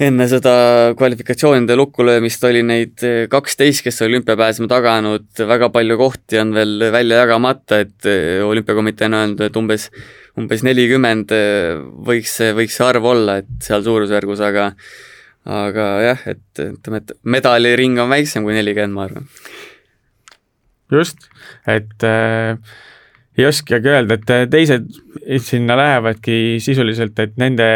[0.00, 0.54] enne seda
[0.98, 7.22] kvalifikatsioonide lukkulöömist oli neid eh, kaksteist, kes olümpiapääsme taganud, väga palju kohti on veel välja
[7.22, 9.88] jagamata, et eh, olümpiakomitee on öelnud, et umbes,
[10.40, 14.70] umbes nelikümmend eh, võiks võiks see arv olla, et seal suurusjärgus, aga
[15.42, 19.28] aga jah, et ütleme, et medaliring on väiksem kui nelikümmend, ma arvan.
[20.92, 21.28] just,
[21.66, 22.56] et äh
[23.38, 24.88] ei oskagi öelda, et teised
[25.40, 27.66] sinna lähevadki sisuliselt, et nende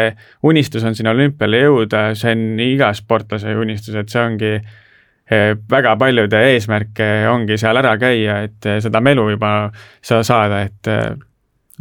[0.45, 5.95] unistus on sinna olümpiale jõuda, see on iga sportlase unistus, et see ongi eh, väga
[5.97, 7.01] paljude eesmärk
[7.31, 9.53] ongi seal ära käia, et seda melu juba
[10.01, 10.91] saada, et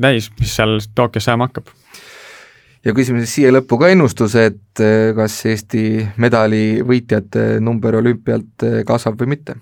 [0.01, 1.69] näis, mis seal Tokyos saama hakkab.
[2.87, 4.83] Ja küsime siis siia lõppu ka ennustuse, et
[5.19, 5.83] kas Eesti
[6.23, 9.57] medalivõitjate number olümpialt kasvab või mitte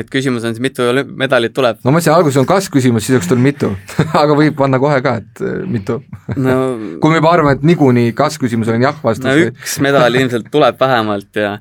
[0.00, 0.86] et küsimus on siis, mitu
[1.18, 1.80] medalit tuleb?
[1.82, 3.72] no ma mõtlesin, alguses on kas-küsimus, siis oleks tulnud mitu
[4.22, 6.00] aga võib panna kohe ka, et äh, mitu
[6.36, 6.58] no,
[7.02, 9.28] kui me juba arvame, et niikuinii kas-küsimusel on jah vastus.
[9.28, 11.56] no üks medal ilmselt tuleb vähemalt ja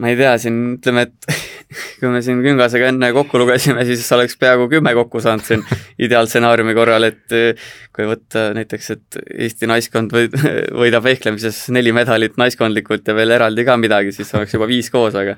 [0.00, 1.34] ma ei tea, siin ütleme, et
[2.00, 5.64] kui me siin Küngasega enne kokku lugesime, siis oleks peaaegu kümme kokku saanud siin
[6.02, 10.36] ideaalstsenaariumi korral, et eh, kui võtta näiteks, et Eesti naiskond võid,
[10.80, 15.16] võidab vehklemises neli medalit naiskondlikult ja veel eraldi ka midagi, siis oleks juba viis koos,
[15.18, 15.36] aga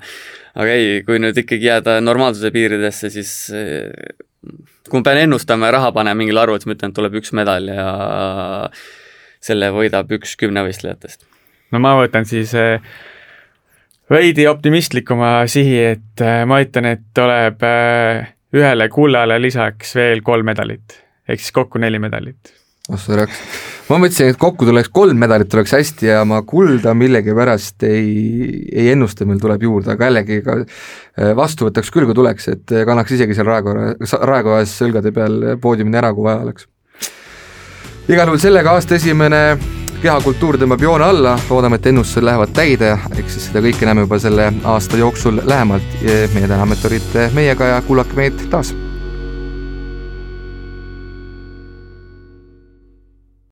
[0.55, 3.89] aga ei, kui nüüd ikkagi jääda normaalsuse piiridesse, siis eh,
[4.89, 7.33] kui ma pean ennustama ja raha panema mingile arvule, siis ma ütlen, et tuleb üks
[7.37, 7.89] medal ja
[9.45, 11.27] selle võidab üks kümnevõistlejatest.
[11.73, 12.79] no ma võtan siis äh
[14.09, 17.63] veidi optimistlikuma sihi, et äh, ma ütlen, et tuleb
[18.55, 22.53] ühele kullale lisaks veel kolm medalit, ehk siis kokku neli medalit.
[22.91, 23.39] Oh sa raks,
[23.89, 28.11] ma mõtlesin, et kokku tuleks kolm medalit, oleks hästi ja ma kulda millegipärast ei,
[28.69, 32.75] ei ennusta, meil tuleb juurde, aga jällegi ka äh, vastu võtaks küll, kui tuleks, et
[32.87, 36.69] kannaks isegi seal raekoja, raekojas õlgade peal poodiumini ära, kui vaja oleks.
[38.07, 39.41] igal juhul sellega aasta esimene
[40.05, 44.21] kehakultuur tõmbab joone alla, loodame, et ennustused lähevad täide, eks siis seda kõike näeme juba
[44.21, 46.01] selle aasta jooksul lähemalt.
[46.05, 48.75] meie täname, et olite meiega ja kuulake meid taas